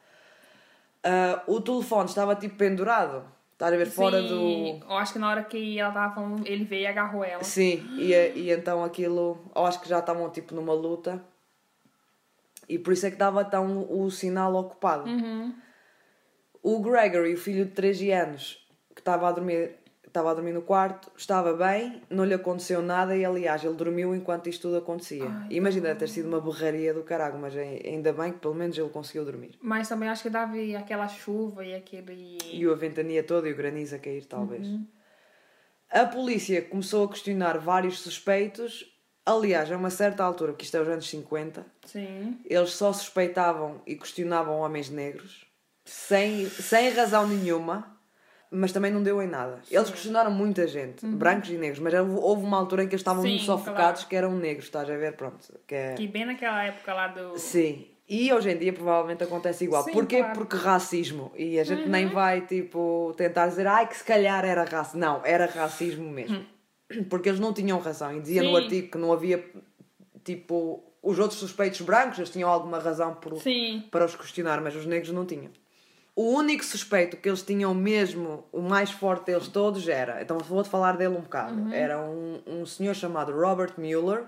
[1.03, 3.23] Ah, o telefone estava tipo pendurado.
[3.51, 3.85] Estás a ver?
[3.87, 4.27] Fora do.
[4.27, 7.43] Sim, eu acho que na hora que ela tava falando, ele veio e agarrou ela.
[7.43, 11.21] Sim, e, e então aquilo, eu acho que já estavam tipo numa luta
[12.67, 15.09] e por isso é que estava tão o sinal ocupado.
[15.09, 15.53] Uhum.
[16.63, 19.71] O Gregory, o filho de 13 anos, que estava a dormir,
[20.07, 24.15] estava a dormir no quarto, estava bem, não lhe aconteceu nada e aliás ele dormiu
[24.15, 25.25] enquanto isto tudo acontecia.
[25.49, 28.77] Imagina deve ter sido uma berraria do caralho, mas ai- ainda bem que pelo menos
[28.77, 29.57] ele conseguiu dormir.
[29.61, 32.37] Mas também acho que dava aquela chuva e aquele.
[32.51, 34.65] E a ventania toda e o granizo a cair, talvez.
[35.91, 38.89] A polícia começou a questionar vários suspeitos.
[39.25, 42.39] Aliás, a uma certa altura, porque isto é os anos 50, Sim.
[42.45, 45.45] eles só suspeitavam e questionavam homens negros,
[45.85, 47.97] sem, sem razão nenhuma,
[48.49, 49.59] mas também não deu em nada.
[49.69, 53.21] Eles questionaram muita gente, brancos e negros, mas houve- uma altura em que eles estavam
[53.23, 54.09] Sim, muito sofocados claro.
[54.09, 55.13] que eram negros, estás a ver?
[55.13, 55.53] Pronto.
[55.67, 55.93] Que é...
[55.95, 57.37] Que bem naquela época lá do.
[57.37, 57.87] Sim.
[58.07, 59.83] E hoje em dia provavelmente acontece igual.
[59.83, 60.19] Sim, Porquê?
[60.19, 60.37] claro.
[60.37, 61.31] Porque racismo.
[61.35, 64.99] E a gente nem vai, tipo, tentar dizer ai que se calhar era racismo.
[64.99, 66.45] Não, era racismo mesmo.
[67.09, 68.15] Porque eles não tinham razão.
[68.15, 68.49] E dizia no.
[68.55, 68.63] Sim.
[68.63, 69.43] artigo que não havia,
[70.23, 73.83] tipo, os outros suspeitos brancos, eles tinham alguma razão por, Sim.
[73.89, 75.49] para os questionar, mas os negros não tinham.
[76.15, 80.21] O único suspeito que eles tinham mesmo, o mais forte deles todos, era.
[80.21, 81.73] Então vou-te falar dele um bocado.
[81.73, 84.25] Era um, um senhor chamado Robert Mueller.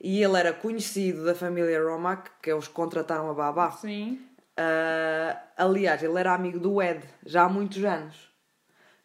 [0.00, 3.70] E ele era conhecido da família Romack, que eles contrataram a babá.
[3.70, 4.20] Sim.
[4.54, 8.28] Ah, aliás, ele era amigo do Ed já há muitos anos.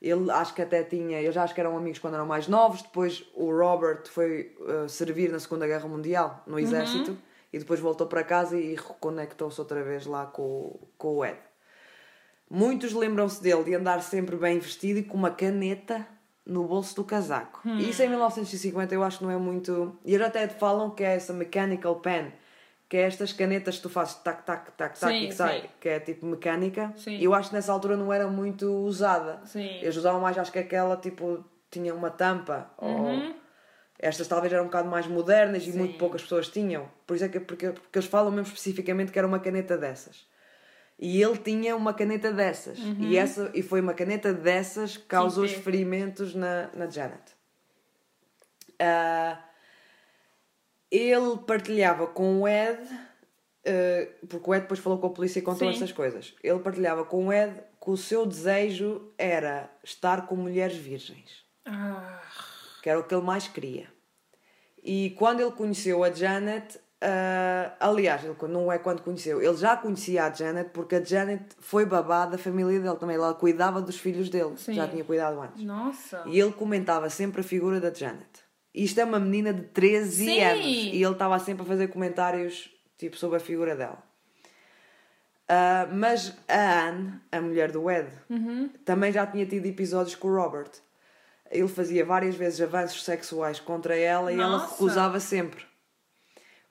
[0.02, 2.82] Ele acho que até tinha, eles acho que eram amigos quando eram mais novos.
[2.82, 7.18] Depois o Robert foi ah, servir na Segunda Guerra Mundial no exército
[7.54, 11.38] e depois voltou para casa e reconectou-se outra vez lá com, com o Ed.
[12.56, 16.06] Muitos lembram-se dele de andar sempre bem vestido e com uma caneta
[16.46, 17.60] no bolso do casaco.
[17.66, 19.98] E isso em 1950 eu acho que não é muito.
[20.06, 22.32] E eles até falam que é essa mechanical pen,
[22.88, 25.62] que é estas canetas que tu fazes tac, tac, tac, tac Sim, e que sai,
[25.62, 25.68] sim.
[25.82, 26.94] que é tipo mecânica.
[26.96, 27.18] Sim.
[27.18, 29.42] E eu acho que nessa altura não era muito usada.
[29.46, 29.80] Sim.
[29.82, 32.70] Eles usavam mais, acho que aquela tipo tinha uma tampa.
[32.80, 33.30] Uhum.
[33.30, 33.36] Ou...
[33.98, 36.88] Estas talvez eram um bocado mais modernas e muito poucas pessoas tinham.
[37.08, 40.32] Por isso é que porque, porque eles falam mesmo especificamente que era uma caneta dessas.
[41.00, 42.78] E ele tinha uma caneta dessas.
[43.00, 47.34] E, essa, e foi uma caneta dessas que causou os ferimentos na, na Janet.
[48.80, 49.40] Ah,
[50.92, 52.80] ele partilhava com o Ed,
[53.66, 55.76] eh, porque o Ed depois falou com a polícia e contou Sim.
[55.76, 56.36] essas coisas.
[56.44, 62.22] Ele partilhava com o Ed que o seu desejo era estar com mulheres virgens Ah.
[62.82, 63.88] que era o que ele mais queria.
[64.84, 69.76] E quando ele conheceu a Janet, ah, aliás, ele não é quando conheceu, ele já
[69.76, 73.98] conhecia a Janet porque a Janet foi babá da família dele também, ela cuidava dos
[74.00, 74.74] filhos dele, Sim.
[74.74, 75.64] já tinha cuidado antes.
[75.64, 76.24] Nossa.
[76.26, 78.26] E ele comentava sempre a figura da Janet.
[78.74, 80.42] Isto é uma menina de 13 Sim.
[80.42, 84.02] anos e ele estava sempre a fazer comentários tipo sobre a figura dela.
[85.48, 88.70] Ah, mas a Anne, a mulher do Ed, Uhum.
[88.86, 90.72] também já tinha tido episódios com o Robert.
[91.52, 94.72] Ele fazia várias vezes avanços sexuais contra ela e ela Nossa.
[94.72, 95.64] recusava sempre.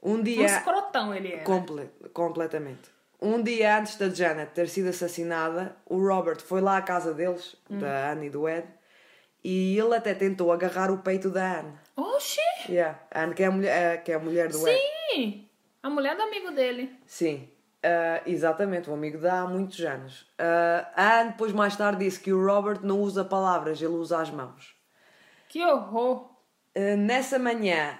[0.03, 0.47] Um Um dia.
[0.47, 1.45] escrotão ele era.
[1.45, 2.91] Comple completamente.
[3.21, 7.55] Um dia antes da Janet ter sido assassinada, o Robert foi lá à casa deles,
[7.71, 7.79] Hum.
[7.79, 8.67] da Anne e do Ed,
[9.45, 11.73] E ele até tentou agarrar o peito da Anne.
[11.97, 12.41] Oxi!
[12.69, 12.97] Yeah.
[13.11, 14.81] A Anne, que é a mulher, eh, que é a mulher do Ed.
[15.13, 15.49] Sim!
[15.83, 16.97] A mulher do amigo dele.
[17.07, 17.49] Sim.
[17.83, 20.27] Ah, exatamente, o amigo dá há muitos anos.
[20.39, 24.21] Ah, a Anne depois mais tarde disse que o Robert não usa palavras, ele usa
[24.21, 24.77] as mãos.
[25.49, 26.31] Que horror!
[26.77, 27.99] Uh, nessa manhã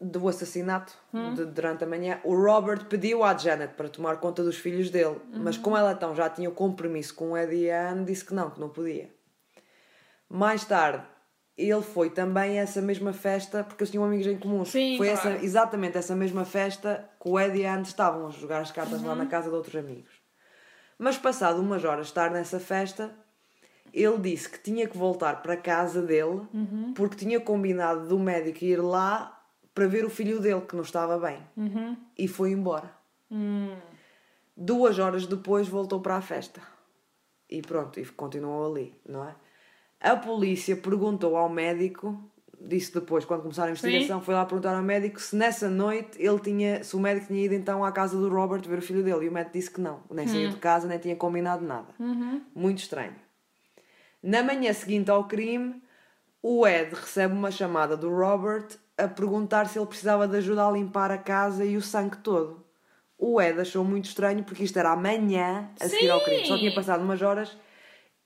[0.00, 0.92] do assassinato,
[1.34, 5.16] de- durante a manhã, o Robert pediu à Janet para tomar conta dos filhos dele,
[5.32, 8.24] mas como ela então já tinha o compromisso com o Ed e a Anne, disse
[8.24, 9.08] que não, que não podia.
[10.28, 11.04] Mais tarde,
[11.56, 14.64] ele foi também a essa mesma festa, porque eles tinham amigos em comum.
[14.64, 15.30] Sim, foi claro.
[15.30, 18.70] essa, exatamente essa mesma festa que o Ed e a Anne estavam a jogar as
[18.70, 20.12] cartas lá na casa de outros amigos.
[20.98, 23.14] Mas passado umas horas de estar nessa festa,
[23.92, 26.42] ele disse que tinha que voltar para a casa dele
[26.94, 29.35] porque tinha combinado do médico ir lá
[29.76, 31.38] para ver o filho dele que não estava bem.
[32.16, 32.90] E foi embora.
[34.56, 36.62] Duas horas depois voltou para a festa.
[37.48, 39.36] E pronto, e continuou ali, não é?
[40.00, 42.18] A polícia perguntou ao médico,
[42.58, 46.40] disse depois, quando começaram a investigação, foi lá perguntar ao médico se nessa noite ele
[46.40, 49.26] tinha, se o médico tinha ido então à casa do Robert ver o filho dele.
[49.26, 51.94] E o médico disse que não, nem saiu de casa, nem tinha combinado nada.
[52.54, 53.14] Muito estranho.
[54.22, 55.82] Na manhã seguinte ao crime,
[56.42, 60.70] o Ed recebe uma chamada do Robert a perguntar se ele precisava de ajuda a
[60.70, 62.64] limpar a casa e o sangue todo.
[63.18, 66.46] O Ed achou muito estranho porque isto era amanhã a seguir ao crime.
[66.46, 67.56] Só tinha passado umas horas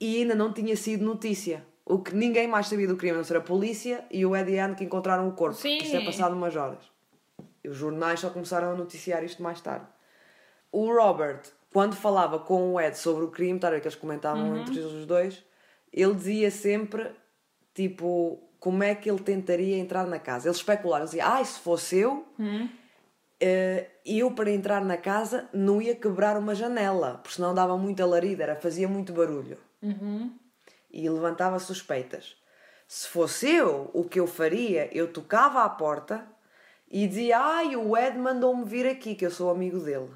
[0.01, 1.65] e ainda não tinha sido notícia.
[1.85, 4.59] O que ninguém mais sabia do crime, não ser a polícia e o Ed e
[4.59, 5.57] Anne que encontraram o corpo.
[5.57, 5.79] Sim.
[5.79, 6.79] Isto é passado umas horas.
[7.63, 9.87] E os jornais só começaram a noticiar isto mais tarde.
[10.73, 11.43] O Robert,
[11.73, 15.43] quando falava com o Ed sobre o crime, tá que eles comentavam entre os dois,
[15.93, 17.11] ele dizia sempre,
[17.81, 20.49] tipo, como é que ele tentaria entrar na casa.
[20.49, 22.27] Ele especulava, ele dizia, ah, se fosse eu,
[23.41, 28.05] eh, eu para entrar na casa não ia quebrar uma janela, porque senão dava muita
[28.05, 29.57] larida, era, fazia muito barulho.
[30.93, 32.37] E levantava suspeitas.
[32.87, 36.27] Se fosse eu, o que eu faria, eu tocava à porta
[36.91, 40.11] e dizia, ai, o Ed mandou-me vir aqui, que eu sou amigo dele.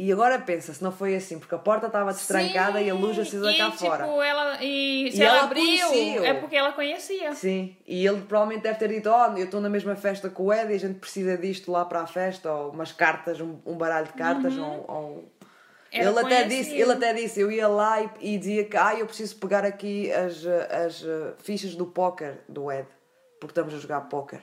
[0.00, 3.18] E agora pensa, se não foi assim, porque a porta estava destrancada e a luz
[3.18, 4.04] acesa cá e, fora.
[4.04, 7.34] Tipo, ela, e se E ela, ela abriu, é porque ela conhecia.
[7.34, 10.52] Sim, e ele provavelmente deve ter dito: Ó, eu estou na mesma festa com o
[10.52, 13.76] Ed e a gente precisa disto lá para a festa, ou umas cartas, um, um
[13.76, 14.84] baralho de cartas, ou.
[14.88, 15.32] ou-
[15.90, 18.94] Era Ele até, disse, ele até disse: eu ia lá e, e dizia que ah,
[18.94, 22.86] eu preciso pegar aqui as, as eh, fichas do póquer do Ed,
[23.40, 24.42] porque estamos a jogar póquer.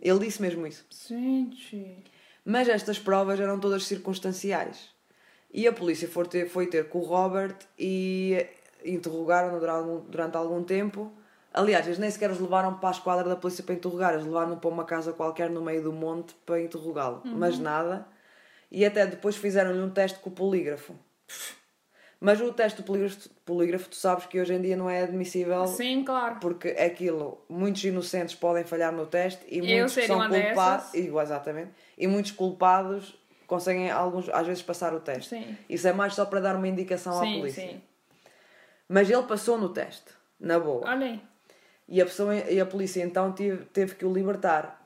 [0.00, 0.84] Ele disse mesmo isso.
[1.06, 2.02] Gente.
[2.44, 4.90] Mas estas provas eram todas circunstanciais.
[5.52, 8.46] E a polícia foi ter, foi ter com o Robert e
[8.84, 11.12] interrogaram-no durante, algum- durante algum tempo.
[11.52, 14.56] Aliás, eles nem sequer os levaram para a esquadra da polícia para interrogar, eles levaram-no
[14.58, 17.22] para uma casa qualquer no meio do monte para interrogá-lo.
[17.24, 18.06] Mas nada.
[18.70, 20.94] E até depois fizeram-lhe um teste com o polígrafo.
[22.20, 25.66] Mas o teste do polígrafo, polígrafo, tu sabes que hoje em dia não é admissível
[25.66, 26.36] Sim, claro.
[26.38, 31.70] porque aquilo, muitos inocentes podem falhar no teste e Eu muitos são culpados, igual, exatamente,
[31.96, 35.30] e muitos culpados conseguem alguns às vezes passar o teste.
[35.30, 35.56] Sim.
[35.68, 37.62] Isso é mais só para dar uma indicação à Sim, polícia.
[37.68, 37.82] sim.
[38.86, 40.86] Mas ele passou no teste, na boa.
[40.86, 41.22] Olha aí.
[41.88, 44.78] E a, pessoa, e a polícia então teve, teve que o libertar.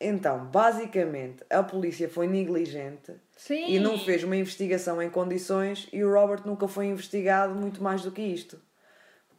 [0.00, 3.66] Então, basicamente, a polícia foi negligente Sim.
[3.68, 8.02] e não fez uma investigação em condições e o Robert nunca foi investigado muito mais
[8.02, 8.60] do que isto.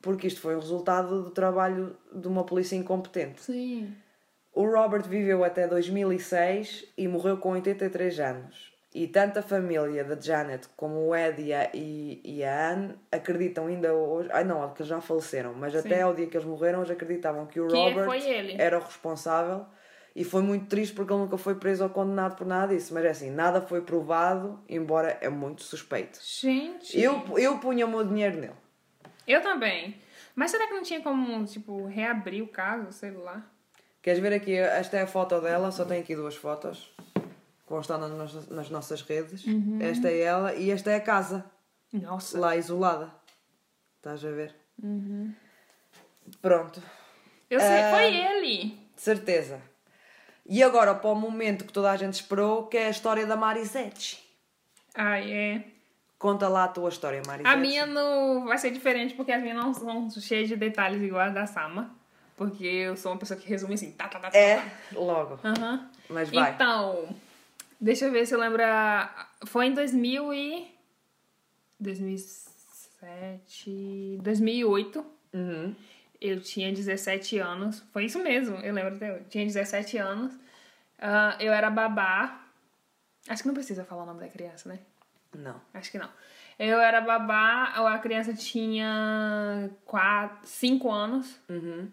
[0.01, 3.41] Porque isto foi o resultado do trabalho de uma polícia incompetente.
[3.41, 3.93] Sim.
[4.53, 8.69] O Robert viveu até 2006 e morreu com 83 anos.
[8.95, 12.95] E tanto a família da Janet como o Ed e a, e, e a Anne
[13.11, 14.29] acreditam ainda hoje.
[14.31, 17.45] Ai não, que eles já faleceram, mas até ao dia que eles morreram, eles acreditavam
[17.45, 18.55] que o Que Robert foi ele.
[18.57, 19.65] era o responsável.
[20.15, 22.93] E foi muito triste porque ele nunca foi preso ou condenado por nada disso.
[22.93, 26.19] Mas é assim, nada foi provado, embora é muito suspeito.
[26.23, 26.99] Gente.
[26.99, 28.53] Eu, eu punha o meu dinheiro nele.
[29.27, 29.95] Eu também.
[30.35, 33.45] Mas será que não tinha como, tipo, reabrir o caso, sei lá?
[34.01, 34.55] Queres ver aqui?
[34.55, 36.91] Esta é a foto dela, só tem aqui duas fotos.
[37.15, 39.43] Que vão estar nas, nossas- nas nossas redes.
[39.79, 41.45] Esta é ela e esta é a casa,
[41.93, 42.39] Nossa.
[42.39, 43.13] lá isolada.
[43.97, 44.55] Estás a ver?
[46.41, 46.81] Pronto,
[47.49, 47.91] Eu sei, Ah.
[47.91, 48.65] foi ele.
[48.95, 49.59] de certeza.
[50.51, 53.35] E agora para o momento que toda a gente esperou, que é a história da
[53.37, 54.17] Marisete.
[54.95, 55.63] Ai, é.
[56.17, 57.53] Conta lá a tua história, Marisete.
[57.53, 61.33] A minha não vai ser diferente porque as minhas não são cheias de detalhes iguais
[61.35, 61.95] da Sama.
[62.35, 64.37] Porque eu sou uma pessoa que resume assim, tá, tá, tá, tá.
[64.37, 65.39] É, logo.
[65.43, 65.87] Aham.
[66.09, 66.51] Mas vai.
[66.53, 67.15] Então,
[67.79, 68.63] deixa eu ver se eu lembro.
[68.63, 70.67] a- Foi em 2000 e...
[71.79, 74.17] 2007...
[74.21, 75.05] 2008.
[75.33, 75.75] Uhum.
[76.21, 77.83] Eu tinha 17 anos.
[77.93, 79.25] Foi isso mesmo, eu lembro até hoje.
[79.29, 80.33] Tinha 17 anos.
[80.97, 82.45] Ah, eu era babá.
[83.27, 84.79] Acho que não precisa falar o nome da criança, né?
[85.35, 85.61] Não.
[85.73, 86.09] Acho que não.
[86.57, 91.39] Eu era babá, a criança tinha quatro, cinco anos.
[91.47, 91.89] Uhum.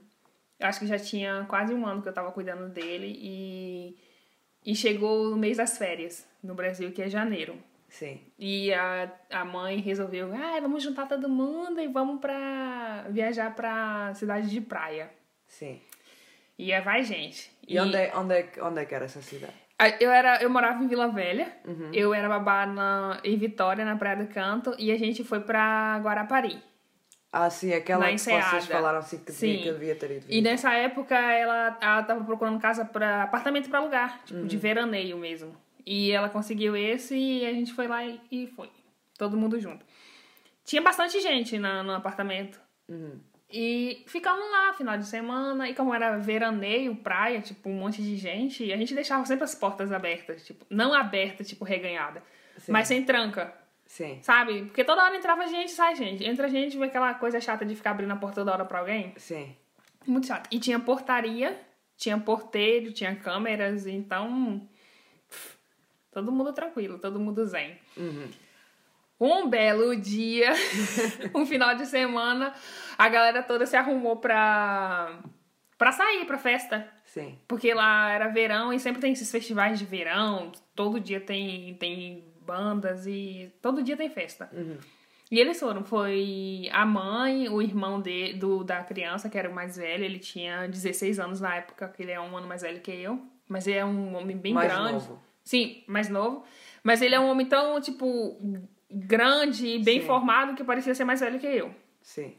[0.59, 3.97] Eu acho que já tinha quase um ano que eu tava cuidando dele e,
[4.65, 7.57] e chegou o mês das férias no Brasil, que é janeiro.
[7.99, 8.21] Sim.
[8.39, 14.13] E a, a mãe resolveu, ah, vamos juntar todo mundo e vamos pra viajar pra
[14.15, 15.11] cidade de praia.
[15.47, 15.81] Sim.
[16.59, 17.51] E aí vai gente.
[17.67, 19.55] E, onde, é, onde, é, onde é que era essa cidade?
[19.99, 21.91] Eu, era, eu morava em Vila Velha, Uhum.
[21.95, 25.99] eu era babá na, em Vitória, na Praia do Canto, e a gente foi pra
[26.03, 26.63] Guarapari.
[27.33, 29.57] Ah, sim, aquela que vocês falaram assim que, Sim.
[29.59, 30.27] que devia ter ido.
[30.29, 35.17] E nessa época ela, ela tava procurando casa para apartamento pra alugar, tipo, de veraneio
[35.19, 35.55] mesmo.
[35.87, 38.69] E ela conseguiu esse e a gente foi lá e, e foi.
[39.17, 39.87] Todo mundo junto.
[40.65, 42.61] Tinha bastante gente na, no apartamento.
[42.89, 43.21] Uhum.
[43.49, 45.69] E ficamos lá, final de semana.
[45.69, 49.55] E como era veraneio, praia, tipo, um monte de gente, a gente deixava sempre as
[49.55, 50.45] portas abertas.
[50.45, 52.23] Tipo, não abertas, tipo, reganhada.
[52.59, 52.73] Sim.
[52.73, 53.55] Mas sem tranca.
[53.87, 54.65] Sim, Sabe?
[54.65, 56.25] Porque toda hora entrava gente, sai gente.
[56.25, 59.15] Entra gente, vê aquela coisa chata de ficar abrindo a porta toda hora pra alguém.
[59.17, 59.55] sim.
[60.05, 60.49] Muito chato.
[60.53, 61.61] E tinha portaria,
[61.97, 64.61] tinha porteiro, tinha câmeras, então.
[65.29, 65.56] pff,
[66.17, 67.77] Todo mundo tranquilo, todo mundo zen.
[67.95, 68.31] Uhum.
[69.21, 70.51] Um belo dia,
[71.37, 72.55] um final de semana,
[72.97, 75.19] a galera toda se arrumou pra,
[75.77, 76.89] pra sair pra festa.
[77.05, 77.39] Sim.
[77.47, 82.25] Porque lá era verão e sempre tem esses festivais de verão, todo dia tem, tem
[82.41, 84.49] bandas e todo dia tem festa.
[84.55, 84.79] Uhum.
[85.31, 89.55] E eles foram, foi a mãe, o irmão de, do, da criança, que era o
[89.55, 92.81] mais velho, ele tinha 16 anos na época, que ele é um ano mais velho
[92.81, 94.93] que eu, mas ele é um homem bem Mais grande.
[94.95, 95.26] novo.
[95.47, 96.45] Sim, mais novo.
[96.83, 98.37] Mas ele é um homem tão, tipo,
[98.91, 100.07] grande e bem Sim.
[100.07, 101.73] formado que parecia ser mais velho que eu.
[102.03, 102.35] Sim.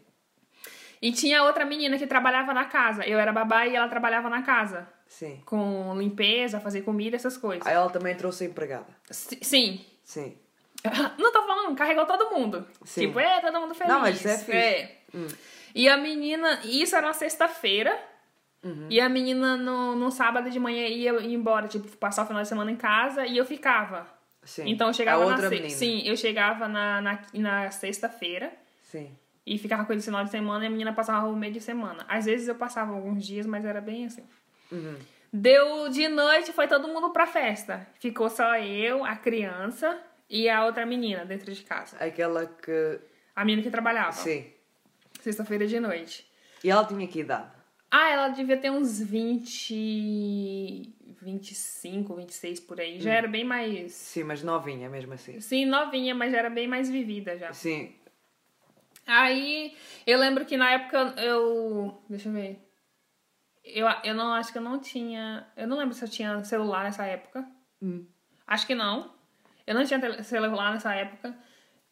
[1.01, 3.05] E tinha outra menina que trabalhava na casa.
[3.05, 4.87] Eu era babá e ela trabalhava na casa.
[5.07, 5.41] Sim.
[5.45, 7.65] Com limpeza, fazer comida, essas coisas.
[7.65, 8.87] Aí ela também trouxe empregada.
[9.09, 9.85] Si- Sim.
[10.03, 10.35] Sim.
[11.17, 12.67] Não tô falando, carregou todo mundo.
[12.83, 13.07] Sim.
[13.07, 13.93] Tipo, é, todo mundo feliz.
[13.93, 14.57] Não, mas isso é.
[14.57, 14.97] É.
[15.73, 17.97] E a menina, isso era uma sexta-feira.
[18.63, 18.87] Uhum.
[18.89, 22.47] E a menina no, no sábado de manhã ia embora, tipo, passar o final de
[22.47, 24.07] semana em casa e eu ficava.
[24.43, 24.69] Sim.
[24.69, 25.69] Então eu chegava na outra se- menina.
[25.69, 28.51] Sim, eu chegava na, na, na sexta-feira
[28.83, 29.15] Sim.
[29.45, 31.61] e ficava com ele no final de semana e a menina passava o meio de
[31.61, 32.05] semana.
[32.07, 34.23] Às vezes eu passava alguns dias, mas era bem assim.
[34.71, 34.95] Uhum.
[35.31, 37.85] Deu de noite, foi todo mundo pra festa.
[37.99, 39.99] Ficou só eu, a criança
[40.29, 41.97] e a outra menina dentro de casa.
[41.97, 42.99] Aquela que.
[43.35, 44.13] A menina que trabalhava.
[44.13, 44.45] Sim.
[45.21, 46.25] Sexta-feira de noite.
[46.63, 47.51] E ela tinha que idade?
[47.89, 50.93] Ah, ela devia ter uns 20.
[51.21, 52.97] 25, 26 por aí.
[52.97, 53.01] Hum.
[53.01, 53.93] Já era bem mais.
[53.93, 55.39] Sim, mas novinha mesmo assim.
[55.39, 57.51] Sim, novinha, mas já era bem mais vivida já.
[57.53, 57.93] Sim.
[59.05, 59.75] Aí
[60.05, 62.01] eu lembro que na época eu.
[62.09, 62.59] Deixa eu ver.
[63.63, 65.47] Eu, eu não acho que eu não tinha.
[65.55, 67.45] Eu não lembro se eu tinha celular nessa época.
[67.81, 68.05] Hum.
[68.45, 69.13] Acho que não.
[69.65, 71.37] Eu não tinha celular nessa época.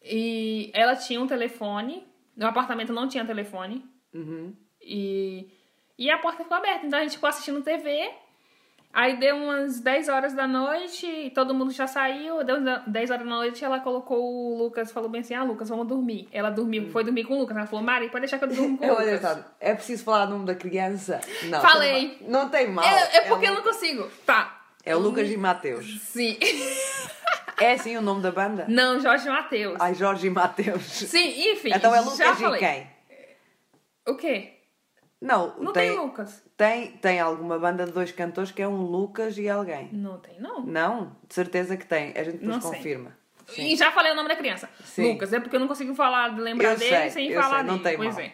[0.02, 2.06] E ela tinha um telefone.
[2.36, 3.84] No apartamento não tinha telefone.
[4.14, 4.56] Uhum.
[4.82, 5.50] E,
[5.98, 6.86] e a porta ficou aberta.
[6.86, 8.10] Então a gente ficou assistindo TV.
[8.93, 12.41] Aí deu umas 10 horas da noite, todo mundo já saiu.
[12.46, 12.56] Deu
[12.88, 16.30] 10 horas da noite, ela colocou o Lucas, falou bem assim: Ah, Lucas, vamos dormir.
[16.32, 17.58] Ela dormiu, foi dormir com o Lucas.
[17.58, 19.39] Ela falou: Mari, pode deixar que eu durmo com o Eu Lucas.
[19.60, 21.20] é preciso falar o nome da criança?
[21.43, 21.60] Não.
[21.62, 22.18] Falei.
[22.22, 22.86] Não tem mal.
[22.86, 24.10] É, é porque o eu não consigo.
[24.26, 24.62] Tá.
[24.86, 26.00] É o Lucas e Mateus.
[26.02, 26.38] Sim.
[27.58, 28.66] É assim o nome da banda?
[28.68, 29.78] Não, Jorge Matheus.
[29.80, 30.84] Ai, Jorge e Mateus.
[30.84, 31.70] Sim, enfim.
[31.74, 32.56] Então é já Lucas falei.
[32.56, 32.89] e quem?
[34.06, 34.55] O quê?
[35.26, 36.44] Não, Não tem, tem Lucas.
[36.56, 39.90] tem, tem alguma banda de dois cantores que é um Lucas e alguém.
[39.92, 40.62] Não tem, não.
[40.64, 41.16] Não?
[41.28, 42.14] De certeza que tem.
[42.16, 42.72] A gente depois Não sei.
[42.78, 43.18] confirma.
[43.48, 43.68] Sim.
[43.68, 44.70] E já falei o nome da criança.
[44.84, 45.14] Sim.
[45.14, 47.78] Lucas, é porque eu não consigo falar, lembrar Eu dele sei, sem falar sei, não
[47.78, 47.84] dele.
[47.84, 48.24] tem pois mal.
[48.26, 48.32] é.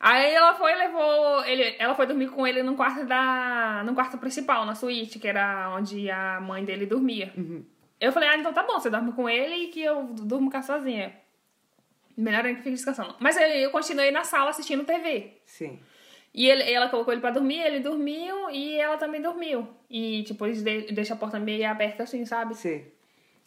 [0.00, 1.44] Aí ela foi levou.
[1.44, 3.82] Ele, ela foi dormir com ele no quarto da.
[3.84, 7.32] no quarto principal, na suíte, que era onde a mãe dele dormia.
[7.36, 7.64] Uhum.
[8.00, 10.62] Eu falei, ah, então tá bom, você dorme com ele e que eu durmo cá
[10.62, 11.12] sozinha.
[12.16, 13.14] Melhor ainda que fique descansando.
[13.18, 15.38] Mas eu continuei na sala assistindo TV.
[15.44, 15.78] Sim.
[16.32, 19.68] E ele, ela colocou ele pra dormir, ele dormiu e ela também dormiu.
[19.88, 22.54] E, tipo, eles de, deixam a porta meio aberta assim, sabe?
[22.54, 22.84] Sim.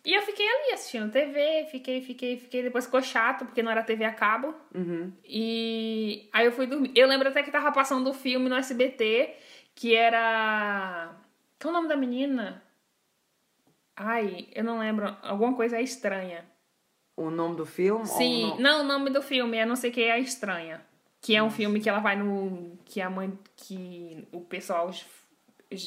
[0.05, 2.61] E eu fiquei ali assistindo TV, fiquei, fiquei, fiquei.
[2.61, 4.53] Depois ficou chato, porque não era TV a cabo.
[4.75, 5.13] Uhum.
[5.23, 6.91] E aí eu fui dormir.
[6.93, 9.33] Eu lembro até que tava passando o filme no SBT,
[9.73, 11.15] que era.
[11.57, 12.61] Qual é o nome da menina?
[13.95, 15.15] Ai, eu não lembro.
[15.21, 16.43] Alguma coisa é estranha.
[17.15, 18.05] O nome do filme?
[18.05, 18.61] Sim, o nome...
[18.61, 20.81] não, o nome do filme é não sei o que é estranha.
[21.23, 22.77] Que é um filme que ela vai no.
[22.85, 23.31] Que a mãe.
[23.55, 24.91] Que o pessoal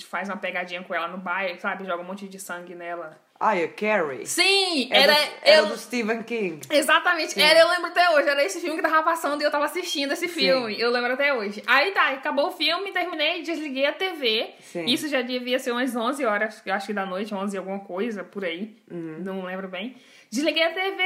[0.08, 1.84] faz uma pegadinha com ela no bairro, sabe?
[1.86, 3.16] Joga um monte de sangue nela.
[3.38, 4.26] Ai, a Carrie.
[4.26, 5.14] Sim, Era, era.
[5.14, 6.58] do, era eu- do Stephen King.
[6.70, 9.66] Exatamente, era, eu lembro até hoje, era esse filme que tava passando e eu tava
[9.66, 11.62] assistindo esse filme, eu lembro até hoje.
[11.66, 14.86] Aí tá, acabou o filme, terminei, desliguei a TV, Sim.
[14.86, 18.24] isso já devia ser umas 11 horas, eu acho que da noite, 11 alguma coisa,
[18.24, 19.18] por aí, Uhum.
[19.20, 19.96] não lembro bem.
[20.30, 21.02] Desliguei a TV,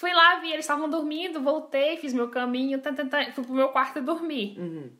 [0.00, 2.90] fui lá, vi, eles estavam dormindo, voltei, fiz meu caminho, tá,
[3.34, 4.58] fui pro meu quarto dormir.
[4.58, 4.90] Uhum.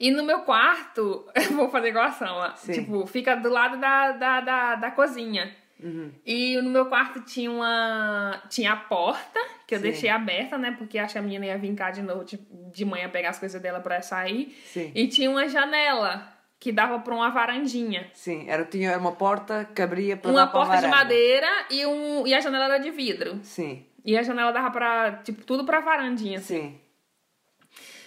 [0.00, 4.10] E no meu quarto, eu vou fazer igual a Sama, tipo, fica do lado da,
[4.10, 5.54] da, da, da cozinha.
[5.80, 6.10] Uhum.
[6.26, 8.42] E no meu quarto tinha uma.
[8.48, 9.84] Tinha a porta, que eu Sim.
[9.84, 10.74] deixei aberta, né?
[10.76, 12.38] Porque acho que a menina ia vir cá de novo de,
[12.72, 14.56] de manhã pegar as coisas dela pra sair.
[14.64, 14.90] Sim.
[14.94, 16.26] E tinha uma janela
[16.58, 18.10] que dava pra uma varandinha.
[18.14, 22.26] Sim, era, tinha uma porta que abria para Uma para porta de madeira e, um,
[22.26, 23.38] e a janela era de vidro.
[23.42, 25.12] Sim, E a janela dava pra.
[25.24, 26.38] Tipo, tudo pra varandinha.
[26.38, 26.60] assim.
[26.60, 26.80] sim.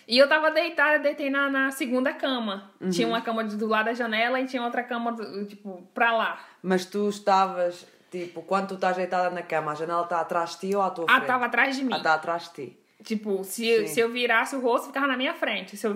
[0.07, 2.71] E eu tava deitada, deitei na, na segunda cama.
[2.81, 2.89] Uhum.
[2.89, 5.15] Tinha uma cama do lado da janela e tinha outra cama,
[5.47, 6.39] tipo, pra lá.
[6.63, 10.61] Mas tu estavas, tipo, quando tu estás deitada na cama, a janela está atrás de
[10.69, 11.27] ti ou à tua Ah, frente?
[11.27, 11.93] tava atrás de mim.
[11.93, 12.79] Ah, está atrás de ti.
[13.03, 13.87] Tipo, se, Sim.
[13.87, 15.77] se eu virasse o rosto, ficava na minha frente.
[15.77, 15.95] Se eu.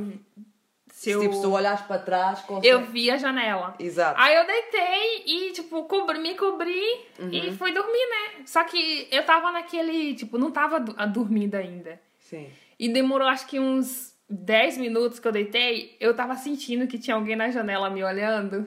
[1.04, 2.68] Se eu, Tipo, se tu olhares para trás, consegue...
[2.70, 3.76] eu vi a janela.
[3.78, 4.16] Exato.
[4.22, 6.82] Aí eu deitei e, tipo, cobri, me cobri
[7.30, 7.58] e Uhum.
[7.58, 8.44] fui dormir, né?
[8.46, 10.14] Só que eu tava naquele.
[10.16, 12.00] Tipo, não tava do- a dormida ainda.
[12.20, 12.50] Sim.
[12.80, 15.98] E demorou acho que uns 10 minutos que eu deitei.
[16.00, 18.66] Eu tava sentindo que tinha alguém na janela me olhando.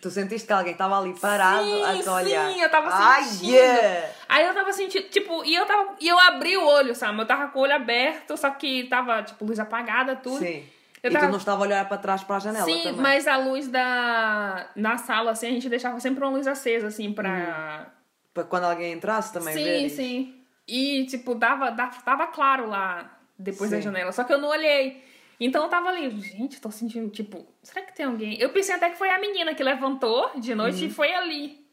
[0.00, 2.50] Tu sentiste que alguém estava ali parado Sim, a te olhar?
[2.52, 3.52] sim, eu tava Ai, sentindo.
[3.54, 4.08] yeah!
[4.28, 5.94] Aí eu tava sentindo, tipo, e eu tava.
[6.00, 7.20] E eu abri o olho, sabe?
[7.20, 10.38] Eu tava com o olho aberto, só que tava, tipo, luz apagada, tudo.
[10.38, 10.64] Sim.
[11.02, 13.00] Eu e tava- tu não estava a olhar para trás para a janela Sim, também?
[13.00, 14.68] mas a luz da.
[14.76, 17.90] Na sala, assim, a gente deixava sempre uma luz acesa, assim, pra.
[18.34, 19.96] Para quando alguém entrasse também ver sim, isso.
[19.96, 20.34] sim.
[20.68, 23.82] E, tipo, dava, dava, tava claro lá depois da Sim.
[23.82, 24.12] janela.
[24.12, 25.02] Só que eu não olhei.
[25.40, 28.38] Então eu tava ali, gente, tô sentindo, tipo, será que tem alguém?
[28.38, 30.86] Eu pensei até que foi a menina que levantou de noite Uhum.
[30.86, 31.66] e foi ali.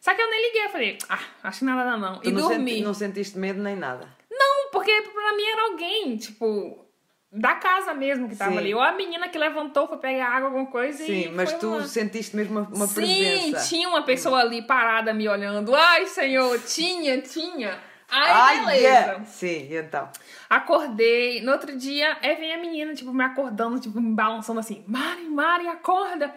[0.00, 2.18] Só que eu nem liguei, eu falei, ah, acho que nada não.
[2.20, 2.70] Tu e não, dormi.
[2.72, 4.06] senti- não sentiste medo nem nada?
[4.30, 6.83] Não, porque pra mim era alguém, tipo,
[7.34, 8.58] da casa mesmo que tava Sim.
[8.58, 8.74] ali.
[8.74, 11.06] Ou a menina que levantou, foi pegar água, alguma coisa e.
[11.06, 11.82] Sim, mas foi tu lá.
[11.82, 13.68] sentiste mesmo uma, uma Sim, presença.
[13.68, 15.74] tinha uma pessoa ali parada me olhando.
[15.74, 17.76] Ai, senhor, tinha, tinha.
[18.08, 18.82] Ai, Ai, beleza.
[18.82, 19.24] yeah!
[19.24, 20.08] Sim, e então?
[20.48, 21.42] Acordei.
[21.42, 24.84] No outro dia, aí vem a menina, tipo, me acordando, tipo, me balançando assim.
[24.86, 26.32] Mari, Mari, acorda.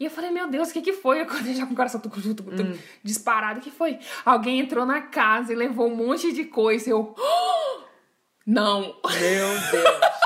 [0.00, 1.20] E eu falei, meu Deus, o que que foi?
[1.20, 3.60] Eu acordei já com o coração tuc, tuc, tuc, tuc, disparado.
[3.60, 4.00] O que foi?
[4.24, 6.90] Alguém entrou na casa e levou um monte de coisa.
[6.90, 7.14] Eu...
[8.44, 8.80] Não.
[8.82, 10.21] Meu Deus!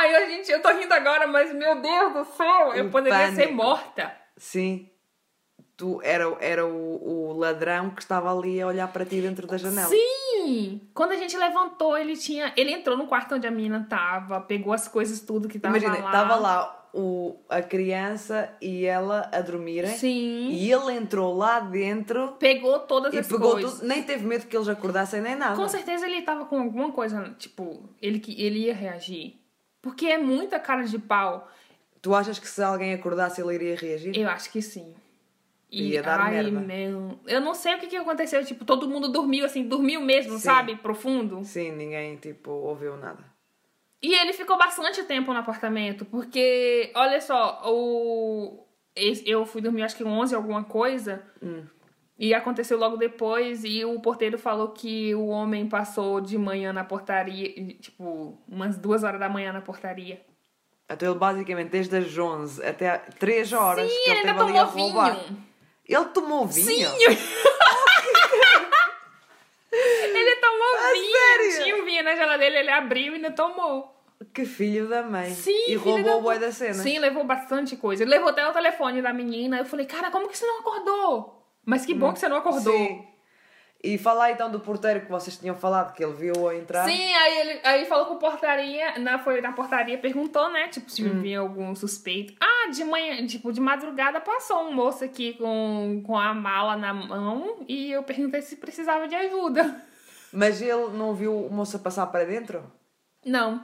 [0.00, 3.42] Aí, a gente, eu tô rindo agora, mas meu Deus do céu, eu poderia ser
[3.48, 3.54] pânico.
[3.54, 4.12] morta.
[4.36, 4.88] Sim.
[5.76, 9.56] Tu era, era o, o ladrão que estava ali a olhar para ti dentro da
[9.56, 9.88] janela.
[9.88, 10.80] Sim!
[10.94, 12.52] Quando a gente levantou, ele tinha.
[12.56, 16.02] Ele entrou no quarto onde a menina tava, pegou as coisas, tudo que tava Imagina,
[16.02, 16.10] lá.
[16.10, 19.90] estava lá o, a criança e ela a dormirem.
[19.90, 20.50] Sim.
[20.50, 23.74] E ele entrou lá dentro Pegou todas e as pegou coisas.
[23.78, 23.86] tudo.
[23.86, 25.56] Nem teve medo que eles acordassem nem nada.
[25.56, 29.39] Com certeza ele tava com alguma coisa, tipo, ele que ele ia reagir.
[29.82, 31.50] Porque é muita cara de pau.
[32.02, 34.16] Tu achas que se alguém acordasse ele iria reagir?
[34.18, 34.94] Eu acho que sim.
[35.70, 36.60] E, Ia dar ai, merda.
[36.60, 37.20] não.
[37.26, 38.44] Eu não sei o que, que aconteceu.
[38.44, 40.38] Tipo, todo mundo dormiu, assim, dormiu mesmo, Sim.
[40.40, 40.76] sabe?
[40.76, 41.44] Profundo.
[41.44, 43.22] Sim, ninguém tipo ouviu nada.
[44.02, 48.66] E ele ficou bastante tempo no apartamento, porque, olha só, o...
[49.26, 51.64] eu fui dormir acho que 11 alguma coisa, Hum.
[52.20, 56.84] E aconteceu logo depois, e o porteiro falou que o homem passou de manhã na
[56.84, 57.48] portaria,
[57.80, 60.20] tipo, umas duas horas da manhã na portaria.
[60.88, 64.64] Então ele basicamente desde as 11 até 3 horas Sim, que ele ele ainda tomou
[64.66, 65.14] roubar.
[65.16, 65.38] vinho.
[65.88, 66.66] Ele tomou vinho?
[66.66, 66.84] Sim!
[69.72, 71.62] ele tomou A vinho, sério?
[71.64, 73.96] tinha um vinho na geladeira, ele abriu e ainda tomou.
[74.34, 75.30] Que filho da mãe.
[75.30, 76.74] Sim, E roubou da o boi da cena.
[76.74, 78.02] Sim, levou bastante coisa.
[78.02, 79.58] Ele levou até o telefone da menina.
[79.58, 81.39] Eu falei, cara, como que você não acordou?
[81.70, 82.76] Mas que bom que você não acordou.
[82.76, 83.06] Sim.
[83.82, 86.84] E falar então do porteiro que vocês tinham falado, que ele viu a entrar.
[86.84, 90.66] Sim, aí ele aí falou com portaria, na, foi na portaria, perguntou, né?
[90.66, 91.20] Tipo, se Hum.
[91.22, 92.34] vinha algum suspeito.
[92.40, 96.92] Ah, de manhã, tipo, de madrugada passou um moço aqui com, com a mala na
[96.92, 99.80] mão e eu perguntei se precisava de ajuda.
[100.32, 102.64] Mas ele não viu o moço passar para dentro?
[103.24, 103.62] Não.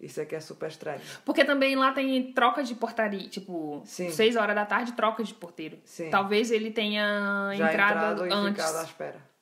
[0.00, 1.00] Isso é que é super estranho.
[1.24, 4.10] Porque também lá tem troca de portaria, tipo, Sim.
[4.10, 5.78] seis horas da tarde, troca de porteiro.
[5.84, 6.10] Sim.
[6.10, 8.62] Talvez ele tenha Já entrado, entrado e antes.
[8.64, 9.36] ficado à espera.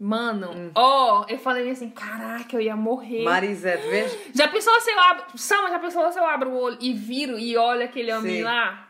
[0.00, 3.22] Mano, ó, eu falei assim, caraca, eu ia morrer.
[3.22, 4.18] Marisete, vês?
[4.34, 5.38] Já pensou se eu abro.
[5.38, 8.42] Sama, já pensou se eu abro o olho e viro e olho aquele homem Sim.
[8.42, 8.88] lá?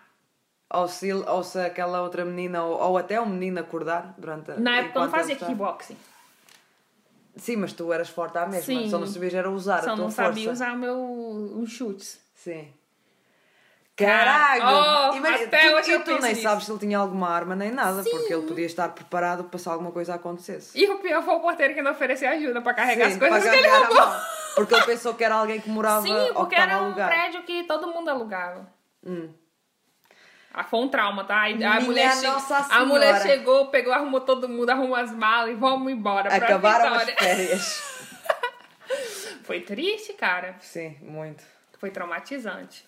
[0.73, 4.57] Ou se, ou se aquela outra menina, ou, ou até um menino acordar durante a.
[4.57, 5.99] Na época eu não fazia está- kickboxing.
[7.37, 8.63] Sim, mas tu eras forte à mesma.
[8.63, 8.91] Sim.
[8.91, 10.23] Só não sabias era usar a Só tua não força.
[10.25, 10.97] sabia usar o meu,
[11.63, 12.21] os chutes.
[12.35, 12.73] Sim.
[13.95, 14.63] Caralho!
[15.13, 16.43] Oh, Imagina, tu, eu tu nem nisso.
[16.43, 19.69] sabes se ele tinha alguma arma nem nada, porque ele podia estar preparado para se
[19.69, 20.77] alguma coisa acontecesse.
[20.79, 23.43] E o pior foi o porteiro que não ofereceu ajuda pra carregar Sim, as coisas
[23.43, 24.21] para que ele a roubou.
[24.57, 27.65] Porque ele pensou que era alguém que morava Sim, porque era a um prédio que
[27.65, 28.67] todo mundo alugava.
[29.05, 29.29] Hum.
[30.55, 31.45] Ah, foi um trauma, tá?
[31.47, 32.27] A mulher, che-
[32.71, 36.29] a mulher chegou, pegou, arrumou todo mundo, arrumou as malas e vamos embora.
[36.29, 37.83] pra Acabaram as férias.
[39.45, 40.55] Foi triste, cara.
[40.61, 41.43] Sim, muito.
[41.79, 42.85] Foi traumatizante.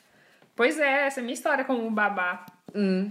[0.55, 2.45] Pois é, essa é a minha história como babá.
[2.75, 3.11] Hum.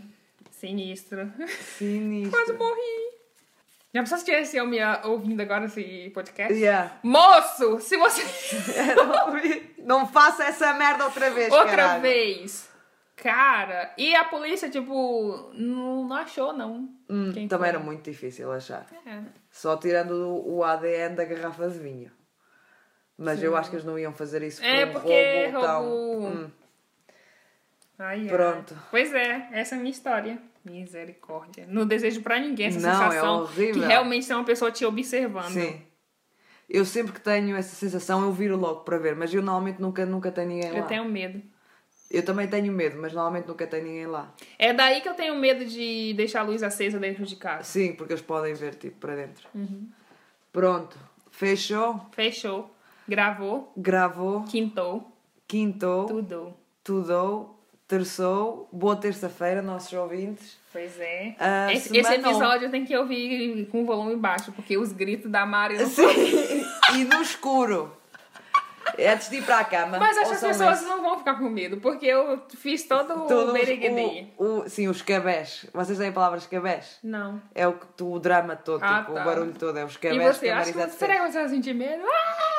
[0.52, 1.32] Sinistro.
[1.78, 2.32] Sinistro.
[2.40, 3.14] Quase morri.
[3.94, 6.54] Já pensou se tivesse eu me ouvindo agora esse podcast?
[6.54, 6.92] Yeah.
[7.04, 8.24] Moço, se você.
[9.84, 12.02] Não faça essa merda outra vez, Outra caralho.
[12.02, 12.70] vez.
[13.24, 16.90] Cara, e a polícia, tipo, não, não achou, não.
[17.10, 17.68] Hum, também foi.
[17.70, 18.86] era muito difícil achar.
[19.06, 19.22] É.
[19.50, 20.12] Só tirando
[20.46, 22.12] o ADN da garrafa de vinho.
[23.18, 25.84] Mas eu acho que eles não iam fazer isso por É, um porque roubo tão...
[25.90, 26.52] roubo- Hum.
[28.00, 28.26] Ai.
[28.28, 28.76] Pronto.
[28.92, 30.38] Pois é, essa é a minha história.
[30.66, 31.66] Misericórdia.
[31.68, 33.74] Não desejo pra ninguém essa Não, é sensação horrível.
[33.82, 35.52] que realmente tem uma pessoa te observando.
[35.54, 35.82] Sim.
[36.70, 39.16] Eu sempre que tenho essa sensação, eu viro logo para ver.
[39.16, 40.80] Mas eu normalmente nunca, nunca tenho ninguém lá.
[40.80, 41.42] Eu tenho medo.
[42.14, 44.32] Eu também tenho medo, mas normalmente nunca tenho ninguém lá.
[44.60, 47.64] É daí que eu tenho medo de deixar a luz acesa dentro de casa.
[47.64, 49.48] Sim, porque eles podem ver, tipo, para dentro.
[49.56, 49.90] Uhum.
[50.52, 50.96] Pronto.
[51.32, 52.00] Fechou.
[52.12, 52.70] Fechou.
[53.08, 53.74] Gravou.
[53.76, 54.44] Gravou.
[54.44, 55.12] Quintou.
[55.48, 56.06] Quintou.
[56.06, 56.54] Tudo.
[56.84, 57.60] Tudou.
[57.88, 58.70] Terçou.
[58.72, 60.60] Boa terça-feira, nossos ouvintes.
[60.72, 61.36] Pois é.
[61.40, 65.84] Ah, esse, esse episódio tem que ouvir com volume baixo, porque os gritos da Mari
[65.88, 66.04] Sim.
[66.96, 67.92] e no escuro.
[69.00, 69.98] Antes de ir para a cama.
[70.00, 70.88] Mas acho as pessoas esse.
[70.90, 74.34] não vão ficar com medo, porque eu fiz todo, Todos o beriguedi.
[74.68, 75.66] sim, os cabés.
[75.74, 77.00] Vocês têm a palavra cabés?
[77.04, 77.42] Não.
[77.56, 79.22] É o, o drama todo, Ah, tipo, tá.
[79.22, 81.40] o barulho todo, é os E cabés você, que a acha que, será que você
[81.40, 82.04] vai sentir medo?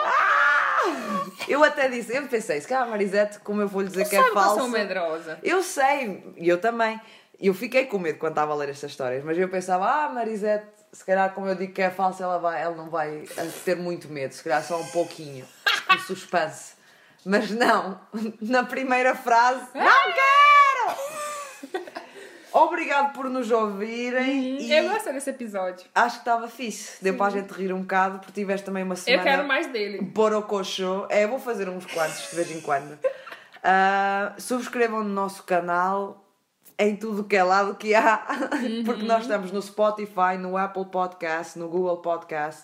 [0.03, 4.05] Ah, Eu até disse, eu pensei, se calhar a Marisete, como eu vou lhe dizer
[4.05, 5.39] tu que é que eu sou medrosa.
[5.43, 7.01] Eu sei, e eu também.
[7.41, 10.67] Eu fiquei com medo quando estava a ler estas histórias, mas eu pensava, ah, Marisete,
[10.93, 13.77] se calhar como eu digo que é falsa, ela, vai, ela não vai eh, ter
[13.77, 15.45] muito medo, se calhar só um pouquinho,
[15.95, 16.75] um suspense.
[17.25, 18.01] Mas não,
[18.41, 21.85] na primeira frase, não quero!
[22.53, 25.87] Obrigado por nos ouvirem e Eu gostei desse episódio.
[25.93, 27.03] acho que estava fixe.
[27.03, 29.23] Deu para a gente rir um bocado, porque tiveste também uma Eu semana.
[29.25, 30.01] quero mais dele.
[30.01, 31.07] Borocochô.
[31.09, 32.97] É, eu vou fazer uns quantos de vez em quando.
[33.63, 36.25] Ah, subscrevam no nosso canal
[36.79, 38.25] em tudo que é lado que há.
[38.87, 42.63] Porque nós estamos no Spotify, no Apple Podcast, no Google Podcast,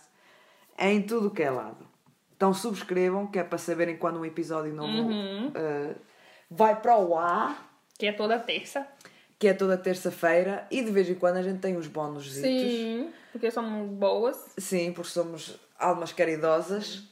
[0.79, 1.90] em tudo que é lado.
[2.41, 5.11] Então subscrevam, que é para saberem quando um episódio novo
[5.55, 5.95] ah,
[6.51, 8.87] vai para o ar, Que é toda terça.
[9.39, 12.33] que é toda terça-feira, e de vez em quando a gente tem uns bónus.
[12.33, 14.39] Sim, porque somos boas.
[14.57, 17.03] Sim, porque somos almas caridosas.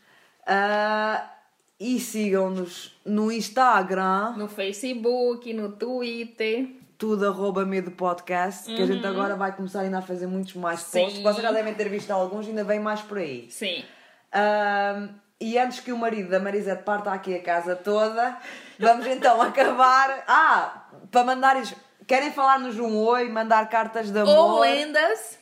[0.47, 1.31] Ah,
[1.79, 6.71] e sigam-nos no Instagram, No Facebook, no Twitter.
[6.97, 10.81] tudo arroba medo podcast, que a gente agora vai começar ainda a fazer muitos mais
[10.81, 11.01] Sim.
[11.03, 11.23] posts.
[11.23, 13.47] Vocês já devem ter visto alguns, ainda vem mais por aí.
[13.51, 13.85] Sim.
[14.33, 15.09] Ah,
[15.41, 18.37] e antes que o marido da Marisete parta aqui a casa toda,
[18.79, 20.25] vamos então acabar.
[20.27, 21.75] Ah, para mandares.
[22.07, 24.35] Querem falar-nos um oi, mandar cartas de amor.
[24.35, 25.39] Ou lendas.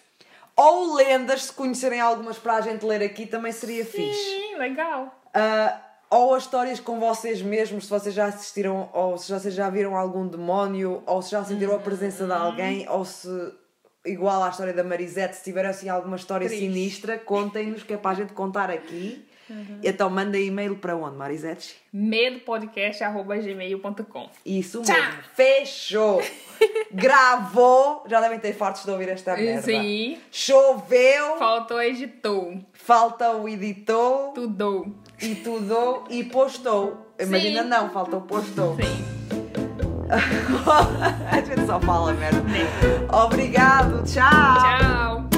[0.56, 4.12] ou lendas, se conhecerem algumas para a gente ler aqui, também seria fixe.
[4.12, 5.14] Sim, legal.
[5.32, 5.78] Ah,
[6.10, 9.96] ou as histórias com vocês mesmos, se vocês já assistiram, ou se vocês já viram
[9.96, 13.28] algum demónio, ou se já sentiram a presença de alguém, ou se,
[14.06, 16.64] igual à história da Marisete, se tiver assim alguma história Triste.
[16.64, 19.24] sinistra, contem-nos, que é para a gente contar aqui.
[19.82, 21.76] Então mandem e-mail para onde, Marisete?
[21.92, 24.96] medopodcast.gmail.com Isso Tchau.
[24.96, 25.12] mesmo.
[25.34, 26.20] Fechou.
[26.90, 28.02] Gravou.
[28.08, 29.62] Já devem ter fartos de ouvir esta merda.
[29.62, 30.18] Sim.
[30.32, 31.36] Choveu.
[31.38, 32.56] Faltou editor.
[32.72, 34.32] Falta o editor.
[34.32, 34.96] Tudo.
[35.22, 36.04] E tudo.
[36.10, 37.06] E postou.
[37.18, 37.54] Mas Sim.
[37.62, 38.74] não, faltou postou.
[38.76, 39.15] Sim.
[40.10, 42.42] A gente só fala merda.
[43.12, 44.02] Obrigado.
[44.04, 44.24] Tchau.
[44.24, 45.35] Tchau.